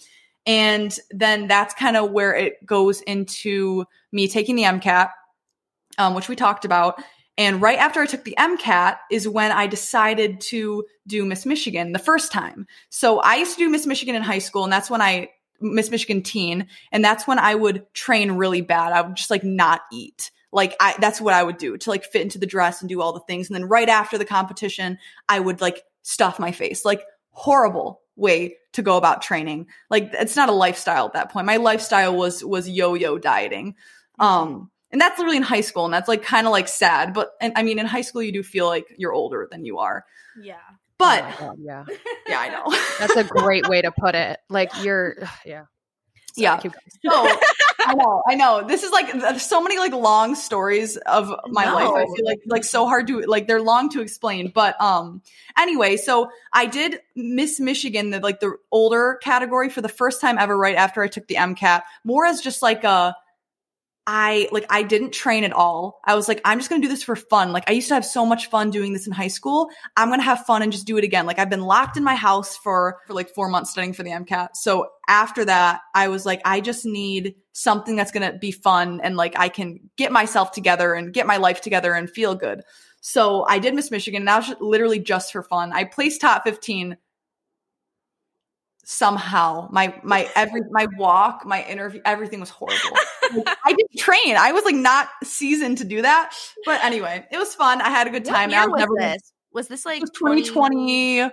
[0.45, 5.09] And then that's kind of where it goes into me taking the MCAT,
[5.97, 7.01] um, which we talked about.
[7.38, 11.93] And right after I took the MCAT is when I decided to do Miss Michigan
[11.93, 12.67] the first time.
[12.89, 15.29] So I used to do Miss Michigan in high school, and that's when I
[15.64, 18.93] Miss Michigan teen, and that's when I would train really bad.
[18.93, 20.30] I would just like not eat.
[20.51, 23.01] Like I that's what I would do to like fit into the dress and do
[23.01, 23.49] all the things.
[23.49, 26.86] And then right after the competition, I would like stuff my face.
[26.86, 29.68] Like horrible way to go about training.
[29.89, 31.47] Like it's not a lifestyle at that point.
[31.47, 33.76] My lifestyle was was yo-yo dieting.
[34.20, 37.32] Um and that's really in high school and that's like kind of like sad, but
[37.41, 40.05] and I mean in high school you do feel like you're older than you are.
[40.39, 40.57] Yeah.
[41.04, 41.84] But Oh God, yeah,
[42.28, 42.78] yeah, I know.
[42.99, 44.39] that's a great way to put it.
[44.49, 45.66] Like you're, yeah,
[46.38, 46.60] Yeah.
[47.06, 47.39] So
[47.86, 48.66] I know, I know.
[48.66, 51.74] This is like so many like long stories of my No.
[51.74, 51.89] life.
[51.89, 54.51] I feel like like so hard to like they're long to explain.
[54.54, 55.22] But um
[55.58, 60.38] anyway, so I did Miss Michigan, the like the older category for the first time
[60.38, 63.16] ever right after I took the MCAT, more as just like a
[64.06, 65.99] I like I didn't train at all.
[66.04, 67.54] I was like, I'm just gonna do this for fun.
[67.54, 69.70] Like I used to have so much fun doing this in high school.
[69.95, 71.26] I'm gonna have fun and just do it again.
[71.26, 74.10] Like I've been locked in my house for for like four months studying for the
[74.10, 74.49] MCAT.
[74.56, 79.16] So after that, I was like, I just need something that's gonna be fun and
[79.16, 82.62] like I can get myself together and get my life together and feel good.
[83.06, 84.22] So I did Miss Michigan.
[84.22, 85.74] And that was literally just for fun.
[85.74, 86.97] I placed top 15
[88.84, 89.67] somehow.
[89.71, 92.97] My my every my walk, my interview, everything was horrible.
[93.34, 94.36] Like, I didn't train.
[94.38, 96.36] I was like not seasoned to do that.
[96.65, 97.81] But anyway, it was fun.
[97.81, 98.49] I had a good time.
[98.51, 99.34] What year was never this?
[99.53, 101.31] Was this like was 2021.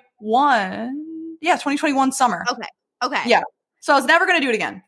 [1.41, 2.45] Yeah, 2021 summer.
[2.51, 2.69] Okay.
[3.03, 3.23] Okay.
[3.27, 3.43] Yeah.
[3.81, 4.83] So I was never going to do it again.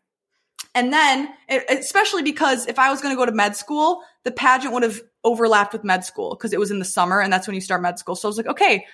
[0.74, 4.30] And then, it, especially because if I was going to go to med school, the
[4.30, 7.46] pageant would have overlapped with med school because it was in the summer and that's
[7.46, 8.16] when you start med school.
[8.16, 8.86] So I was like, okay,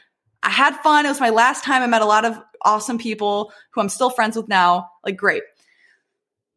[0.42, 1.04] I had fun.
[1.04, 1.82] It was my last time.
[1.82, 4.90] I met a lot of awesome people who I'm still friends with now.
[5.04, 5.42] Like, great.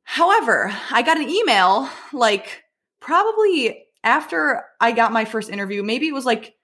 [0.03, 2.63] However, I got an email like
[2.99, 5.83] probably after I got my first interview.
[5.83, 6.55] Maybe it was like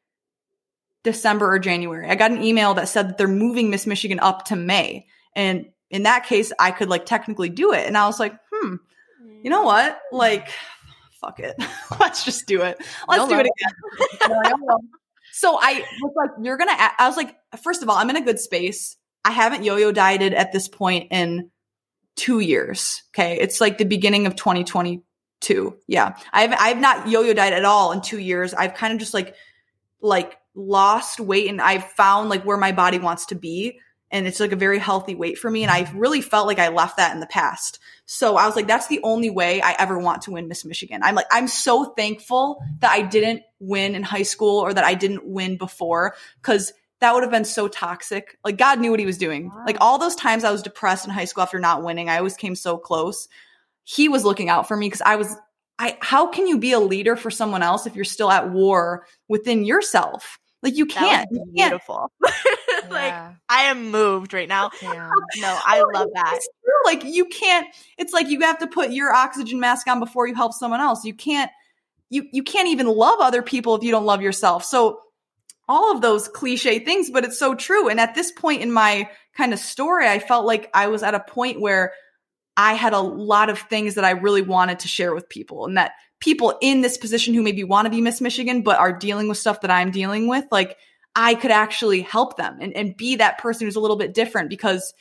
[1.04, 2.10] December or January.
[2.10, 5.08] I got an email that said that they're moving Miss Michigan up to May.
[5.36, 7.88] And in that case, I could like technically do it.
[7.88, 8.76] And I was like, hmm,
[9.44, 10.00] you know what?
[10.12, 10.50] Like,
[11.22, 11.56] fuck it.
[12.00, 12.78] Let's just do it.
[13.08, 14.90] Let's do it again.
[15.34, 18.16] so I was like, you're going to, I was like, first of all, I'm in
[18.16, 18.98] a good space.
[19.24, 21.52] I haven't yo yo dieted at this point in
[22.16, 23.04] two years.
[23.14, 23.40] Okay.
[23.40, 25.78] It's like the beginning of 2022.
[25.88, 26.18] Yeah.
[26.34, 28.54] I've, I've not yo yo dieted at all in two years.
[28.54, 29.36] I've kind of just like,
[30.02, 33.80] like lost weight and I've found like where my body wants to be.
[34.10, 35.64] And it's like a very healthy weight for me.
[35.64, 37.80] And I really felt like I left that in the past.
[38.06, 41.02] So I was like, that's the only way I ever want to win Miss Michigan.
[41.04, 44.94] I'm like, I'm so thankful that I didn't win in high school or that I
[44.94, 48.38] didn't win before because that would have been so toxic.
[48.44, 49.50] Like God knew what he was doing.
[49.50, 49.64] Wow.
[49.66, 52.38] Like all those times I was depressed in high school after not winning, I always
[52.38, 53.28] came so close.
[53.84, 55.36] He was looking out for me because I was
[55.80, 59.06] I how can you be a leader for someone else if you're still at war
[59.28, 60.40] within yourself?
[60.64, 61.30] Like you can't.
[61.32, 61.70] was You can't.
[61.72, 62.12] beautiful.
[62.90, 64.72] like Yeah, I am moved right now.
[64.82, 65.10] yeah.
[65.38, 66.34] No, I love that.
[66.36, 66.74] It's true.
[66.86, 67.68] Like you can't.
[67.98, 71.06] It's like you have to put your oxygen mask on before you help someone else.
[71.06, 71.52] You can't.
[72.10, 74.64] You you can't even love other people if you don't love yourself.
[74.66, 75.00] So
[75.68, 77.90] all of those cliche things, but it's so true.
[77.90, 81.14] And at this point in my kind of story, I felt like I was at
[81.14, 81.92] a point where
[82.56, 85.78] I had a lot of things that I really wanted to share with people, and
[85.78, 89.28] that people in this position who maybe want to be Miss Michigan but are dealing
[89.28, 90.78] with stuff that I'm dealing with, like
[91.16, 94.50] I could actually help them and, and be that person who's a little bit different
[94.50, 94.94] because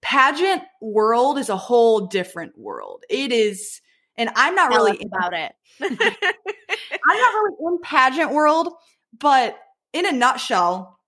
[0.00, 3.04] pageant world is a whole different world.
[3.08, 3.80] It is,
[4.16, 5.52] and I'm not Tell really us about it.
[5.80, 8.72] I'm not really in pageant world,
[9.18, 9.58] but
[9.92, 10.98] in a nutshell,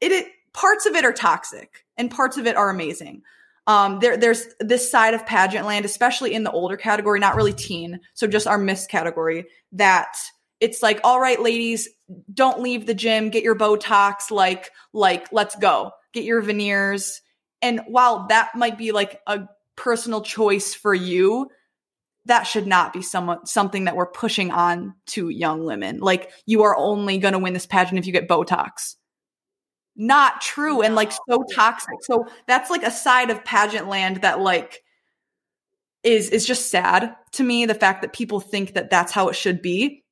[0.00, 3.22] it, it parts of it are toxic and parts of it are amazing.
[3.66, 7.52] Um, there, there's this side of pageant land, especially in the older category, not really
[7.52, 10.16] teen, so just our miss category, that
[10.60, 11.88] it's like, all right, ladies,
[12.32, 17.20] don't leave the gym, get your Botox, like, like, let's go, get your veneers.
[17.60, 21.50] And while that might be like a personal choice for you,
[22.26, 25.98] that should not be somewhat something that we're pushing on to young women.
[26.00, 28.96] Like you are only going to win this pageant if you get Botox.
[29.96, 31.96] Not true and like so toxic.
[32.02, 34.82] So that's like a side of pageant land that like
[36.02, 39.36] is is just sad to me the fact that people think that that's how it
[39.36, 40.04] should be.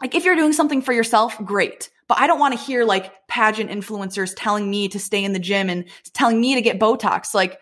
[0.00, 1.90] Like if you're doing something for yourself, great.
[2.06, 5.38] But I don't want to hear like pageant influencers telling me to stay in the
[5.38, 7.34] gym and telling me to get Botox.
[7.34, 7.58] Like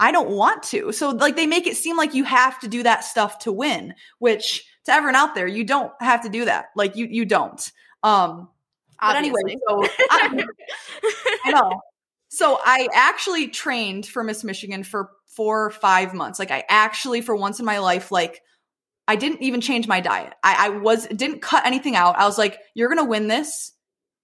[0.00, 0.92] I don't want to.
[0.92, 3.94] So like they make it seem like you have to do that stuff to win,
[4.18, 6.66] which to everyone out there, you don't have to do that.
[6.76, 7.70] Like you you don't.
[8.02, 8.48] Um
[9.00, 10.44] but anyway, so I,
[11.44, 11.80] I know.
[12.28, 16.38] So I actually trained for Miss Michigan for four or five months.
[16.38, 18.42] Like I actually, for once in my life, like
[19.06, 20.34] I didn't even change my diet.
[20.42, 22.18] I, I was didn't cut anything out.
[22.18, 23.72] I was like, you're gonna win this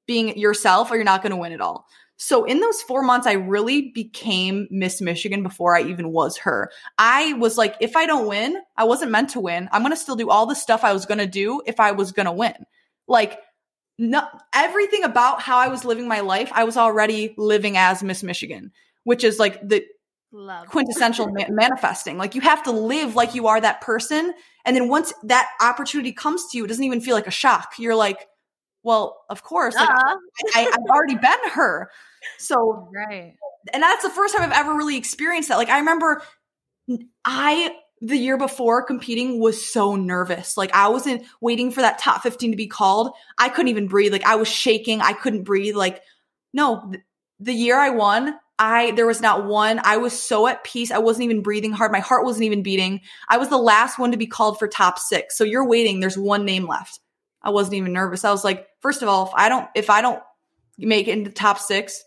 [0.07, 1.87] being yourself, or you're not gonna win at all.
[2.17, 6.71] So in those four months, I really became Miss Michigan before I even was her.
[6.99, 9.69] I was like, if I don't win, I wasn't meant to win.
[9.73, 12.33] I'm gonna still do all the stuff I was gonna do if I was gonna
[12.33, 12.55] win.
[13.09, 13.39] Like
[13.99, 18.23] no, everything about how I was living my life, I was already living as Miss
[18.23, 18.73] Michigan,
[19.05, 19.85] which is like the
[20.33, 20.67] Love.
[20.67, 22.19] quintessential ma- manifesting.
[22.19, 24.35] Like you have to live like you are that person.
[24.65, 27.75] And then once that opportunity comes to you, it doesn't even feel like a shock.
[27.79, 28.27] You're like,
[28.83, 29.89] well, of course, like.
[29.89, 30.17] I,
[30.67, 31.89] I've already been her.
[32.39, 33.35] So Right.
[33.73, 35.57] and that's the first time I've ever really experienced that.
[35.57, 36.23] Like I remember
[37.25, 40.59] I the year before competing was so nervous.
[40.59, 43.13] Like I wasn't waiting for that top 15 to be called.
[43.39, 44.13] I couldn't even breathe.
[44.13, 45.01] Like I was shaking.
[45.01, 45.75] I couldn't breathe.
[45.75, 46.03] Like
[46.53, 47.03] no, th-
[47.41, 49.81] the year I won, I there was not one.
[49.83, 50.91] I was so at peace.
[50.91, 51.93] I wasn't even breathing hard.
[51.93, 53.01] My heart wasn't even beating.
[53.27, 55.37] I was the last one to be called for top 6.
[55.37, 56.01] So you're waiting.
[56.01, 57.01] There's one name left.
[57.43, 58.23] I wasn't even nervous.
[58.23, 60.23] I was like, first of all, if I don't if I don't
[60.77, 62.05] make it into top 6,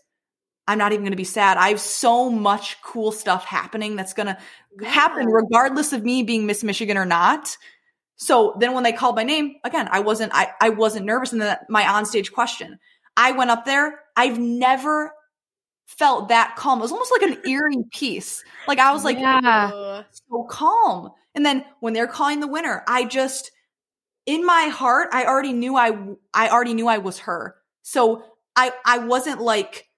[0.68, 1.56] I'm not even going to be sad.
[1.56, 4.36] I have so much cool stuff happening that's going to
[4.84, 7.56] happen regardless of me being Miss Michigan or not.
[8.16, 11.40] So then when they called my name, again, I wasn't I I wasn't nervous and
[11.40, 12.78] then my onstage question.
[13.16, 14.00] I went up there.
[14.16, 15.12] I've never
[15.86, 16.78] felt that calm.
[16.78, 18.44] It was almost like an eerie peace.
[18.66, 19.70] Like I was like Yeah.
[19.72, 20.04] Ugh.
[20.10, 21.10] so calm.
[21.34, 23.52] And then when they're calling the winner, I just
[24.26, 25.96] in my heart, I already knew I
[26.34, 27.54] I already knew I was her.
[27.82, 28.24] So
[28.56, 29.88] I I wasn't like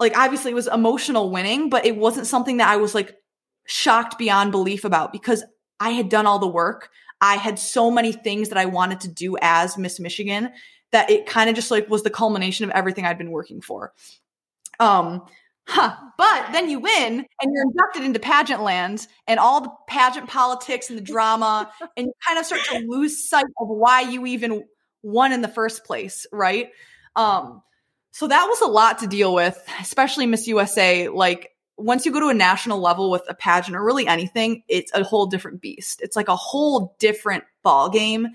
[0.00, 3.14] like obviously it was emotional winning, but it wasn't something that I was like
[3.66, 5.44] shocked beyond belief about because
[5.80, 6.90] I had done all the work.
[7.20, 10.50] I had so many things that I wanted to do as Miss Michigan
[10.90, 13.92] that it kind of just like was the culmination of everything I'd been working for.
[14.78, 15.22] Um,
[15.66, 15.96] huh.
[16.18, 20.90] But then you win and you're inducted into pageant land and all the pageant politics
[20.90, 24.64] and the drama, and you kind of start to lose sight of why you even
[25.02, 26.70] won in the first place, right?
[27.16, 27.62] Um,
[28.12, 31.08] so that was a lot to deal with, especially Miss USA.
[31.08, 31.51] Like
[31.82, 35.02] once you go to a national level with a pageant or really anything, it's a
[35.02, 36.00] whole different beast.
[36.02, 38.28] It's like a whole different ball game.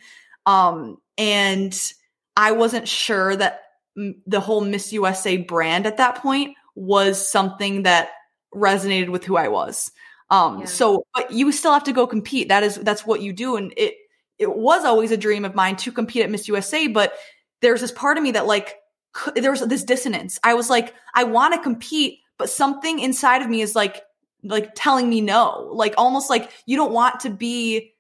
[0.45, 1.77] Um, and
[2.35, 3.61] I wasn't sure that
[3.97, 8.09] mm, the whole Miss USA brand at that point was something that
[8.53, 9.91] resonated with who I was.
[10.29, 10.65] Um, Yeah.
[10.65, 12.49] so, but you still have to go compete.
[12.49, 13.55] That is, that's what you do.
[13.55, 13.95] And it,
[14.37, 17.13] it was always a dream of mine to compete at Miss USA, but
[17.61, 18.75] there's this part of me that like,
[19.15, 20.37] c- there was this dissonance.
[20.43, 24.01] I was like, I want to compete, but something inside of me is like,
[24.43, 27.93] like telling me no, like almost like you don't want to be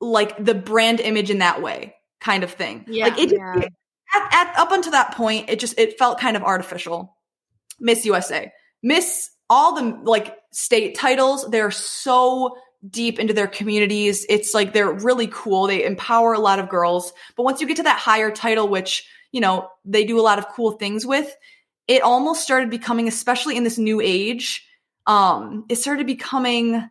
[0.00, 2.84] like the brand image in that way kind of thing.
[2.88, 3.04] Yeah.
[3.06, 3.68] like it, just- Yeah.
[4.14, 7.16] at, at up until that point, it just it felt kind of artificial.
[7.80, 12.56] Miss USA, Miss all the like state titles, they're so
[12.88, 14.24] deep into their communities.
[14.28, 15.66] It's like they're really cool.
[15.66, 17.12] They empower a lot of girls.
[17.36, 20.38] But once you get to that higher title, which you know they do a lot
[20.38, 21.34] of cool things with,
[21.88, 24.66] it almost started becoming, especially in this new age,
[25.06, 26.88] um, it started becoming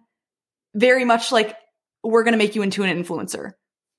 [0.73, 1.55] very much like
[2.03, 3.53] we're going to make you into an influencer.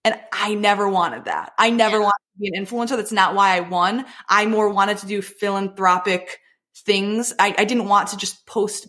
[0.05, 1.53] And I never wanted that.
[1.59, 2.05] I never Yeah.
[2.05, 2.97] wanted to be an influencer.
[2.97, 4.07] That's not why I won.
[4.29, 6.39] I more wanted to do philanthropic
[6.85, 7.33] things.
[7.39, 8.87] I, I didn't want to just post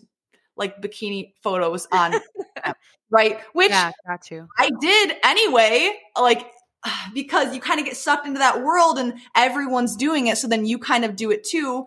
[0.56, 2.14] like bikini photos on,
[3.10, 3.40] right?
[3.52, 4.48] Which Yeah, got you.
[4.56, 6.46] I did anyway, like
[7.14, 10.64] because you kind of get sucked into that world and everyone's doing it, so then
[10.64, 11.86] you kind of do it too.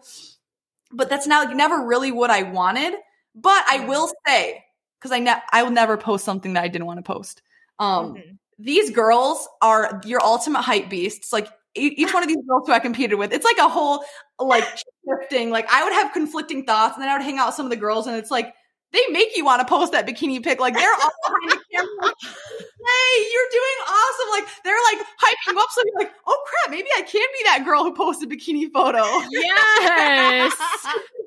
[0.91, 2.93] But that's not like, never really what I wanted.
[3.33, 4.63] But I will say,
[4.99, 7.41] because I ne- I will never post something that I didn't want to post.
[7.79, 8.37] Um, Mhm.
[8.59, 11.31] these girls are your ultimate hype beasts.
[11.31, 14.03] Like each one of these girls who I competed with, it's like a whole
[14.39, 14.65] like
[15.07, 15.49] shifting.
[15.49, 17.69] Like I would have conflicting thoughts, and then I would hang out with some of
[17.69, 18.53] the girls, and it's like
[18.93, 20.59] they make you want to post that bikini pic.
[20.59, 21.89] Like they're all behind the camera.
[22.01, 22.15] like,
[22.81, 24.29] Hey, you're doing awesome!
[24.31, 27.43] Like they're like hyping you up, so you're like, oh crap, maybe I can be
[27.45, 29.03] that girl who posted bikini photo.
[29.29, 30.53] Yes.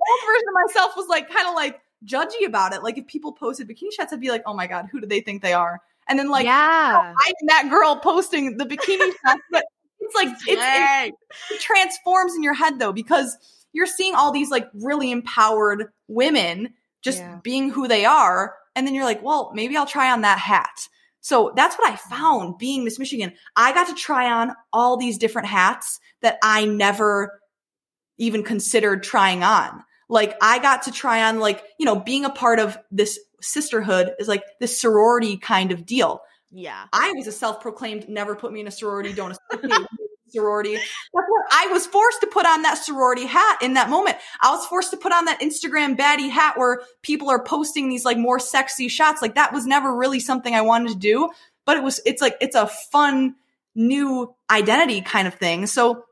[0.05, 2.83] The old version of myself was like kind of like judgy about it.
[2.83, 5.21] Like if people posted bikini shots, I'd be like, oh my god, who do they
[5.21, 5.81] think they are?
[6.09, 7.15] And then like yeah.
[7.17, 9.65] I'm that girl posting the bikini shots, but
[10.01, 11.17] it's like it's,
[11.51, 13.39] it transforms in your head though because
[13.73, 16.75] you're seeing all these like really empowered women
[17.05, 17.39] just Yeah.
[17.43, 20.89] being who they are and then you're like well maybe i'll try on that hat
[21.21, 25.19] so that's what i found being miss michigan i got to try on all these
[25.19, 27.39] different hats that i never
[28.19, 32.31] even considered trying on like i got to try on like you know being a
[32.31, 36.85] part of this sisterhood is like this sorority kind of deal Yeah.
[36.93, 40.04] I was a self-proclaimed never put me in a sorority, don't associate me with a
[40.35, 40.75] sorority.
[40.75, 44.17] That's what I was forced to put on that sorority hat in that moment.
[44.41, 48.05] I was forced to put on that Instagram baddie hat where people are posting these
[48.05, 49.23] like more sexy shots.
[49.23, 51.31] Like that was never really something I wanted to do,
[51.65, 53.37] but it was it's like it's a fun
[53.75, 55.67] new identity kind of thing.
[55.67, 56.05] So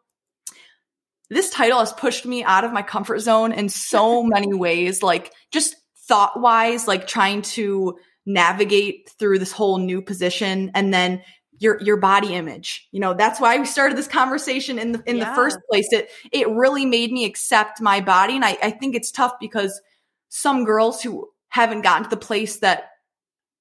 [1.30, 5.32] this title has pushed me out of my comfort zone in so many ways, like
[5.50, 5.76] just
[6.08, 11.22] thought wise, like trying to navigate through this whole new position and then
[11.62, 12.88] your your body image.
[12.90, 15.30] You know, that's why we started this conversation in the in Yeah.
[15.30, 15.86] the first place.
[15.92, 18.34] It it really made me accept my body.
[18.34, 19.80] And I, I think it's tough because
[20.28, 22.90] some girls who haven't gotten to the place that,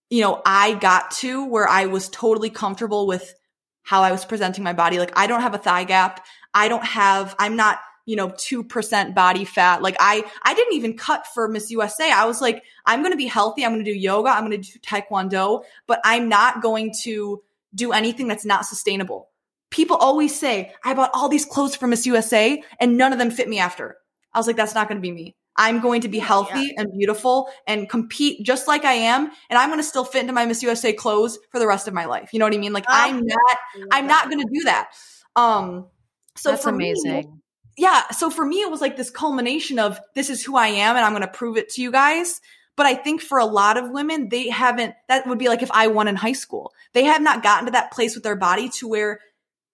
[0.09, 3.35] you know, I got to where I was totally comfortable with
[3.83, 4.97] how I was presenting my body.
[4.97, 6.25] Like I don't have a thigh gap.
[6.53, 9.81] I don't have, I'm not, you know, 2% body fat.
[9.81, 12.11] Like I, I didn't even cut for Miss USA.
[12.11, 13.63] I was like, I'm going to be healthy.
[13.63, 14.29] I'm going to do yoga.
[14.29, 17.41] I'm going to do taekwondo, but I'm not going to
[17.73, 19.29] do anything that's not sustainable.
[19.69, 23.31] People always say, I bought all these clothes from Miss USA and none of them
[23.31, 23.95] fit me after.
[24.33, 25.35] I was like, that's not going to be me.
[25.57, 29.25] I'm going to be healthy and beautiful and compete just like I am.
[29.49, 31.93] And I'm going to still fit into my Miss USA clothes for the rest of
[31.93, 32.29] my life.
[32.33, 32.73] You know what I mean?
[32.73, 33.57] Like I'm not,
[33.91, 34.89] I'm not going to do that.
[35.35, 35.87] Um,
[36.35, 37.41] so That's for me- amazing.
[37.77, 38.07] yeah.
[38.11, 41.05] So for me, it was like this culmination of this is who I am and
[41.05, 42.39] I'm going to prove it to you guys.
[42.81, 45.69] But I think for a lot of women, they haven't, that would be like if
[45.69, 46.73] I won in high school.
[46.93, 49.19] They have not gotten to that place with their body to where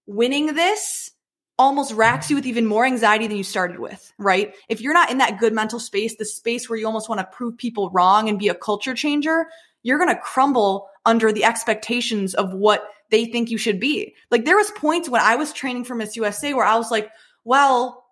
[0.07, 1.11] winning this
[1.57, 4.53] almost racks you with even more anxiety than you started with, right?
[4.67, 7.27] If you're not in that good mental space, the space where you almost want to
[7.33, 9.47] prove people wrong and be a culture changer,
[9.83, 14.15] you're going to crumble under the expectations of what they think you should be.
[14.31, 17.09] Like there was points when I was training for Miss USA where I was like,
[17.45, 18.03] well,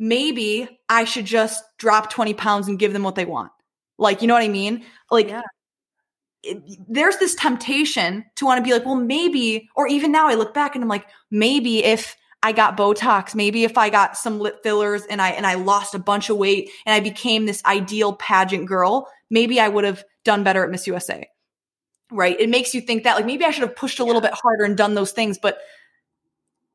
[0.00, 3.52] maybe I should just drop 20 pounds and give them what they want.
[3.98, 4.84] Like, you know what I mean?
[5.10, 5.42] Like, Yeah.
[6.42, 10.34] it- there's this temptation to want to be like, well, maybe, or even now I
[10.34, 14.38] look back and I'm like, maybe if I got Botox, maybe if I got some
[14.38, 17.64] lip fillers and I, and I lost a bunch of weight and I became this
[17.64, 21.28] ideal pageant girl, maybe I would have done better at Miss USA.
[22.12, 22.38] Right.
[22.40, 24.64] It makes you think that like maybe I should have pushed a little bit harder
[24.64, 25.58] and done those things, but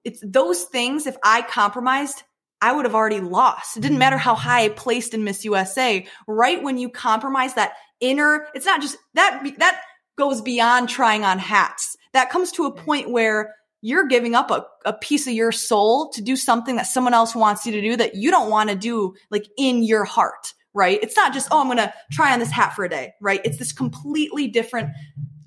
[0.03, 1.05] it's those things.
[1.07, 2.24] If I compromised,
[2.62, 3.78] I would have already lost.
[3.78, 6.05] It didn't matter how high I placed in Miss USA.
[6.28, 9.82] Right when you compromise that inner, it's not just that, that
[10.18, 11.97] goes beyond trying on hats.
[12.14, 16.09] That comes to a point where you're giving up a, a piece of your soul
[16.12, 18.76] to do something that someone else wants you to do that you don't want to
[18.76, 20.99] do, like in your heart, right?
[21.01, 23.41] It's not just, oh, I'm going to try on this hat for a day, right?
[23.43, 24.91] It's this completely different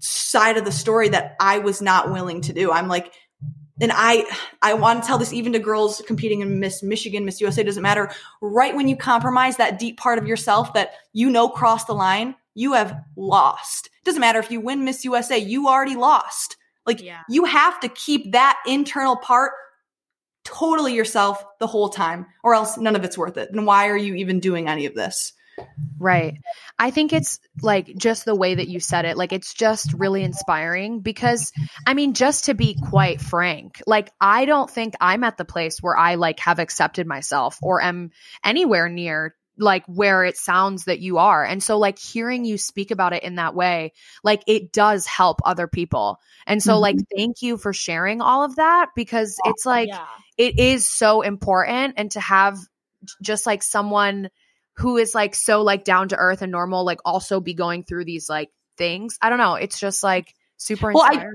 [0.01, 2.73] side of the story that I was not willing to do.
[2.73, 3.13] I'm like,
[3.81, 4.25] and I
[4.63, 7.83] I want to tell this even to girls competing in Miss Michigan, Miss USA doesn't
[7.83, 8.11] matter.
[8.41, 12.35] Right when you compromise that deep part of yourself that you know crossed the line,
[12.55, 13.91] you have lost.
[14.05, 16.57] Doesn't matter if you win Miss USA, you already lost.
[16.87, 17.21] Like Yeah.
[17.29, 19.53] you have to keep that internal part
[20.45, 23.51] totally yourself the whole time or else none of it's worth it.
[23.51, 25.33] And why are you even doing any of this?
[25.99, 26.39] Right.
[26.79, 30.23] I think it's like just the way that you said it, like it's just really
[30.23, 31.53] inspiring because
[31.87, 35.79] I mean, just to be quite frank, like I don't think I'm at the place
[35.83, 38.11] where I like have accepted myself or am
[38.45, 41.45] anywhere near like where it sounds that you are.
[41.45, 43.93] And so like hearing you speak about it in that way,
[44.23, 46.19] like it does help other people.
[46.47, 47.17] And so like mm-hmm.
[47.17, 50.07] thank you for sharing all of that because oh, it's like yeah.
[50.37, 52.59] it is so important and to have
[53.23, 54.29] just like someone
[54.77, 58.05] who is like so like down to earth and normal like also be going through
[58.05, 59.19] these like things.
[59.23, 59.55] I don't know.
[59.55, 61.27] It's just like super Well, I-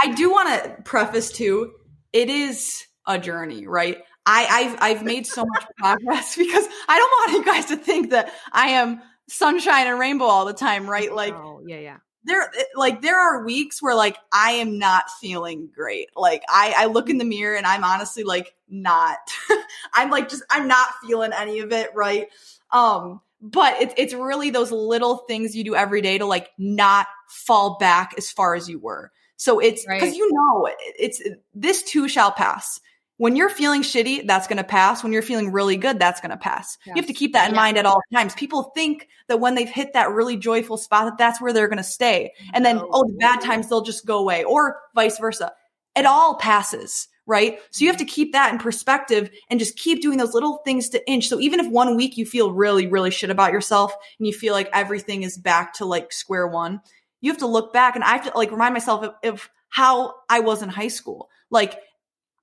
[0.00, 1.72] I do want to preface too,
[2.12, 3.98] it is a journey, right?
[4.26, 8.10] I, I've I've made so much progress because I don't want you guys to think
[8.10, 11.12] that I am sunshine and rainbow all the time, right?
[11.12, 15.68] Like oh yeah yeah there like there are weeks where like I am not feeling
[15.74, 16.08] great.
[16.16, 19.18] Like I I look in the mirror and I'm honestly like not.
[19.94, 22.28] I'm like just I'm not feeling any of it, right?
[22.70, 27.06] Um but it's it's really those little things you do every day to like not
[27.28, 29.12] fall back as far as you were.
[29.36, 30.16] So it's because Right.
[30.16, 31.22] you know it- it's
[31.54, 32.80] this too shall pass.
[33.16, 35.02] When you're feeling shitty, that's going to pass.
[35.02, 36.76] When you're feeling really good, that's going to pass.
[36.84, 37.60] You have to keep that in Yeah.
[37.60, 38.34] mind at all times.
[38.34, 41.78] People think that when they've hit that really joyful spot, that that's where they're going
[41.78, 42.32] to stay.
[42.52, 42.88] And then, No.
[42.92, 45.52] oh, the bad times, they'll just go away or vice versa.
[45.94, 47.60] It all passes, right?
[47.70, 48.12] So you have to mm-hmm.
[48.12, 51.28] keep that in perspective and just keep doing those little things to inch.
[51.28, 54.54] So even if one week you feel really, really shit about yourself and you feel
[54.54, 56.80] like everything is back to like square one,
[57.20, 60.14] you have to look back and I have to like remind myself of, of how
[60.28, 61.30] I was in high school.
[61.48, 61.78] Like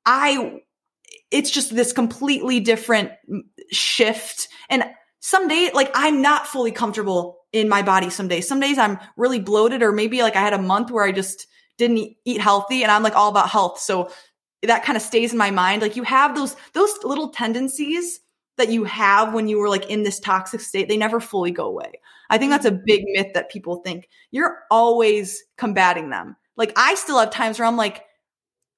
[0.06, 0.62] I,
[1.30, 3.12] it's just this completely different
[3.72, 4.48] shift.
[4.70, 4.84] And
[5.20, 8.48] some days, like I'm not fully comfortable in my body some days.
[8.48, 11.48] Some days I'm really bloated or maybe like I had a month where I just
[11.78, 13.80] didn't eat, eat healthy and I'm like all about health.
[13.80, 14.12] So
[14.64, 15.82] that kind of stays in my mind.
[15.82, 18.20] Like you have those, those little tendencies
[18.58, 21.66] that you have when you were like in this toxic state, they never fully go
[21.66, 21.94] away.
[22.30, 22.84] I think that's a mm-hmm.
[22.86, 24.08] big myth that people think.
[24.32, 26.36] You're always combating them.
[26.56, 28.04] Like I still have times where I'm like,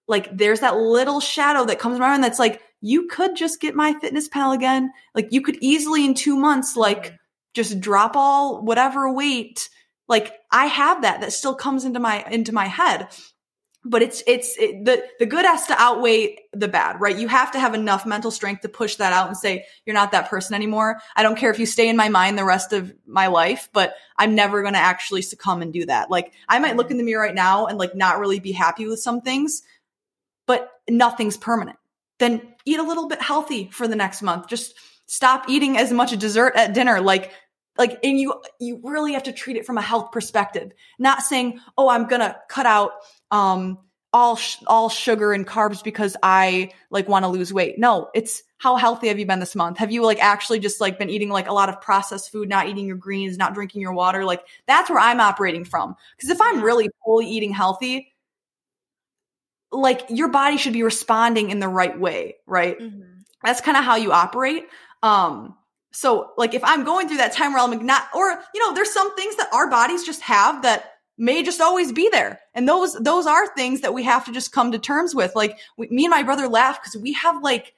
[0.08, 4.54] like there's that little shadow that comes around that's like, you could just get MyFitnessPal
[4.54, 4.92] again.
[5.16, 7.18] Like you could easily in two months, like
[7.54, 9.70] just drop all whatever weight.
[10.10, 13.08] Like I have that that still comes into my, into my head.
[13.86, 17.18] But it's, it's, it, the, the good has to outweigh the bad, right?
[17.18, 20.14] You have to have enough mental strength to push that out and say, you're not
[20.14, 21.02] that person anymore.
[21.18, 23.94] I don't care if you stay in my mind the rest of my life, but
[24.18, 26.10] I'm never going to actually succumb and do that.
[26.10, 26.92] Like I might look mm-hmm.
[26.92, 29.64] in the mirror right now and like not really be happy with some things,
[30.46, 31.78] but nothing's permanent.
[32.20, 34.48] Then eat a little bit healthy for the next month.
[34.48, 34.76] Just
[35.06, 37.02] stop eating as much dessert at dinner.
[37.02, 37.32] Like,
[37.78, 41.60] like, and you, you really have to treat it from a health perspective, not saying,
[41.78, 42.92] oh, I'm going to cut out,
[43.32, 43.80] um,
[44.12, 47.80] all, sh- all sugar and carbs because I like want to lose weight.
[47.80, 49.80] No, it's how healthy have you been this month?
[49.80, 52.68] Have you like actually just like been eating like a lot of processed food, not
[52.70, 54.24] eating your greens, not drinking your water?
[54.24, 55.96] Like that's where I'm operating from.
[56.22, 58.13] Cause if I'm really fully eating healthy,
[59.74, 62.78] like your body should be responding in the right way, right?
[63.44, 64.68] That's kind of how you operate.
[65.02, 65.56] Um,
[65.92, 68.94] so like if I'm going through that time where I'm not, or you know, there's
[68.94, 72.94] some things that our bodies just have that may just always be there, and those
[72.96, 75.36] those are things that we have to just come to terms with.
[75.36, 77.74] Like we, me and my brother laugh because we have like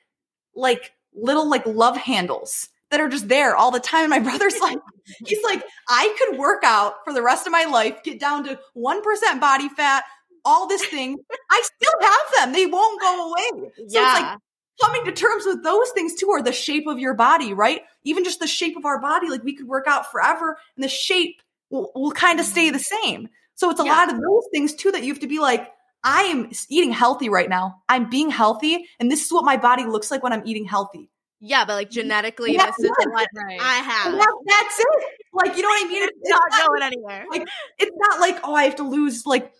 [0.55, 4.11] like little like love handles that are just there all the time.
[4.11, 4.77] And my brother's like,
[5.25, 8.59] he's like, I could work out for the rest of my life, get down to
[8.73, 10.05] one percent body fat,
[10.45, 11.17] all this thing.
[11.51, 13.69] I still have them; they won't go away.
[13.77, 14.37] So it's like yeah.
[14.81, 17.81] coming to terms with those things too are the shape of your body, right?
[18.03, 20.89] Even just the shape of our body, like we could work out forever and the
[20.89, 23.03] shape will, will kind of stay the mm-hmm.
[23.07, 23.29] same.
[23.55, 23.95] So it's a Yeah.
[23.95, 25.71] lot of those things too that you have to be like,
[26.03, 27.81] I am eating healthy right now.
[27.89, 31.09] I'm being healthy and this is what my body looks like when I'm eating healthy.
[31.39, 32.01] yeah, but like mm-hmm.
[32.01, 33.59] genetically, Yeah, this is what Right.
[33.59, 34.11] I have.
[34.13, 35.05] That- that's it.
[35.33, 36.03] Like, you know what I mean?
[36.03, 37.25] It's, It's not not, going anywhere.
[37.29, 37.47] like,
[37.79, 39.51] it's not like, oh, I have to lose like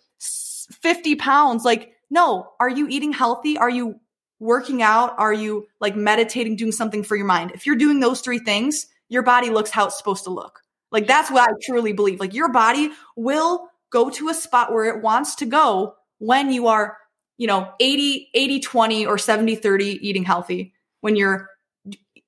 [0.70, 1.64] 50 pounds.
[1.64, 3.58] Like, no, are you eating healthy?
[3.58, 4.00] Are you
[4.38, 5.14] working out?
[5.18, 7.52] Are you like meditating, doing something for your mind?
[7.54, 10.62] If you're doing those three things, your body looks how it's supposed to look.
[10.92, 12.20] Like, that's what I truly believe.
[12.20, 16.68] Like, your body will go to a spot where it wants to go when you
[16.68, 16.96] are,
[17.38, 20.72] you know, 80, 80, 20 or 70, 30 eating healthy.
[21.00, 21.48] When you're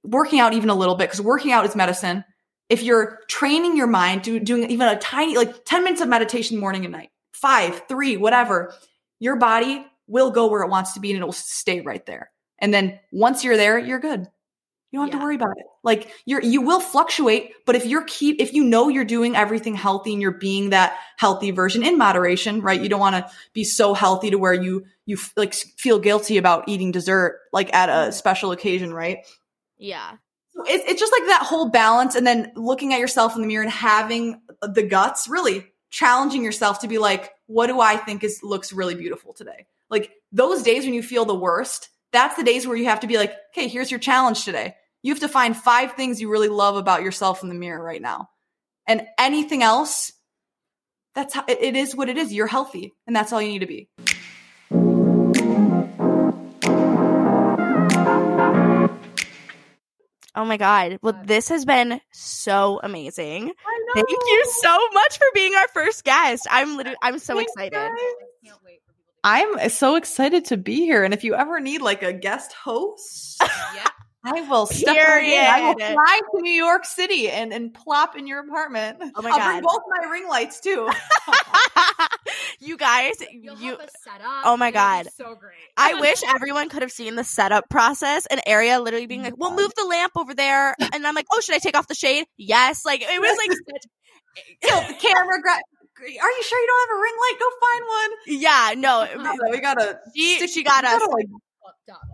[0.03, 2.24] working out even a little bit, because working out is medicine.
[2.68, 6.59] If you're training your mind, do, doing even a tiny, like 10 minutes of meditation
[6.59, 7.11] morning and night,
[7.41, 8.74] five, three, whatever,
[9.18, 12.30] your body will go where it wants to be and it will stay right there.
[12.59, 14.26] And then once you're there, you're good.
[14.91, 15.18] You don't have Yeah.
[15.18, 15.66] to worry about it.
[15.84, 19.74] Like you're, you will fluctuate, but if you're keep, if you know you're doing everything
[19.74, 22.80] healthy and you're being that healthy version in moderation, right?
[22.80, 26.39] You don't want to be so healthy to where you, you f- like feel guilty
[26.39, 28.11] about eating dessert, like at a mm-hmm.
[28.12, 29.18] special occasion, right?
[29.76, 30.12] Yeah.
[30.55, 33.47] So It's, it's just like that whole balance and then looking at yourself in the
[33.47, 38.24] mirror and having the guts, really challenging yourself to be like, what do I think
[38.24, 39.66] is looks really beautiful today?
[39.90, 43.06] Like those days when you feel the worst, that's the days where you have to
[43.06, 44.77] be like, okay, here's your challenge today.
[45.02, 48.02] You have to find five things you really love about yourself in the mirror right
[48.02, 48.28] now.
[48.86, 50.12] And anything else,
[51.15, 52.32] that's how it- it is what it is.
[52.32, 53.89] You're healthy and that's all you need to be.
[60.39, 61.01] Oh my God.
[61.02, 63.52] Well, this has been so amazing.
[63.93, 66.47] Thank you so much for being our first guest.
[66.48, 67.73] I'm literally, I'm so Thanks, excited.
[67.73, 67.90] guys.
[68.44, 68.81] Can't wait
[69.24, 71.02] I'm so excited to be here.
[71.02, 73.43] And if you ever need like a guest host,
[73.74, 73.89] Yeah.
[74.24, 75.44] I will step right in.
[75.44, 78.98] I will fly to New York City and, and plop in your apartment.
[79.16, 79.51] Oh my I'll God.
[79.51, 80.89] bring both my ring lights too.
[82.60, 83.68] you guys, You'll you.
[83.68, 84.20] help us set.
[84.44, 85.06] Oh my God.
[85.16, 85.55] So great.
[85.76, 89.55] I wish everyone could have seen the setup process and Aria literally being like, "Well,
[89.55, 92.26] move the lamp over there," and I'm like, "Oh, should I take off the shade?"
[92.36, 93.90] Yes, like it was like, such,
[94.62, 95.40] Tilt the camera.
[95.43, 95.52] Gra-
[96.01, 97.39] are you sure you don't have a ring light?
[97.40, 98.40] Go find one.
[98.40, 100.98] yeah, no, We gotta, we gotta she stick- she got us.
[101.01, 101.26] gotta, like.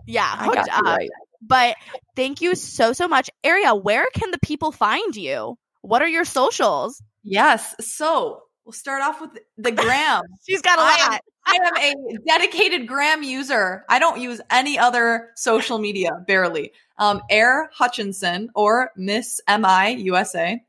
[0.07, 0.83] Yeah, hooked got up.
[0.85, 1.09] right.
[1.41, 1.75] But
[2.15, 3.75] thank you so so much, Aria.
[3.75, 5.57] Where can the people find you?
[5.81, 7.01] What are your socials?
[7.23, 7.75] Yes.
[7.81, 10.23] So we'll start off with the gram.
[10.47, 11.21] She's got a I am- lot.
[11.47, 13.85] I am a dedicated Gram user.
[13.87, 16.71] I don't use any other social media, barely.
[16.97, 20.59] Um, Air Hutchinson or Miss MI USA.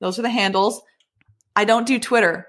[0.00, 0.82] Those are the handles.
[1.54, 2.48] I don't do Twitter.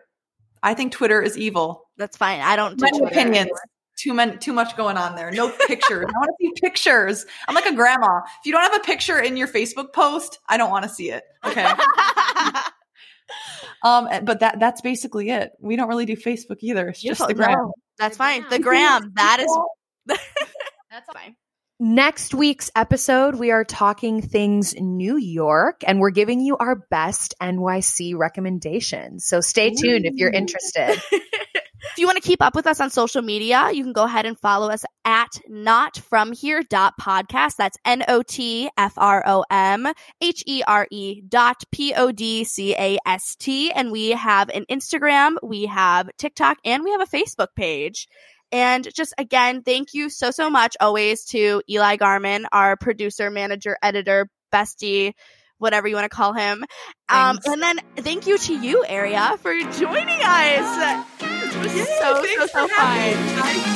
[0.63, 1.83] I think Twitter is evil.
[1.95, 2.39] That's fine.
[2.41, 3.05] I don't do Twitter.
[3.05, 3.51] opinions.
[3.97, 5.29] Too many, too much going on there.
[5.29, 6.05] No pictures.
[6.09, 7.25] I want to see pictures.
[7.47, 8.21] I'm like a grandma.
[8.39, 11.11] If you don't have a picture in your Facebook post, I don't want to see
[11.11, 11.23] it.
[11.45, 11.71] Okay.
[13.83, 15.51] Um, but that that's basically it.
[15.59, 16.89] We don't really do Facebook either.
[16.89, 17.51] It's just the gram.
[17.51, 18.43] No, that's fine.
[18.43, 19.13] The The gram.
[19.15, 20.17] That is
[20.91, 21.35] That's fine.
[21.77, 27.35] Next week's episode, we are talking things New York and we're giving you our best
[27.41, 29.25] NYC recommendations.
[29.25, 31.01] So stay tuned if you're interested.
[31.91, 34.25] If you want to keep up with us on social media, you can go ahead
[34.25, 37.55] and follow us at notfromhere.podcast.
[37.57, 39.87] That's N O T F R O M
[40.21, 43.71] H E R E dot P O D C A S T.
[43.71, 48.07] And we have an Instagram, we have TikTok, and we have a Facebook page.
[48.51, 53.77] And just again, thank you so, so much always to Eli Garman, our producer, manager,
[53.81, 55.13] editor, bestie,
[55.57, 56.63] whatever you want to call him.
[57.09, 61.34] Um, and then thank you to you, Aria, for joining us.
[61.55, 63.74] It was so, so, so having fun.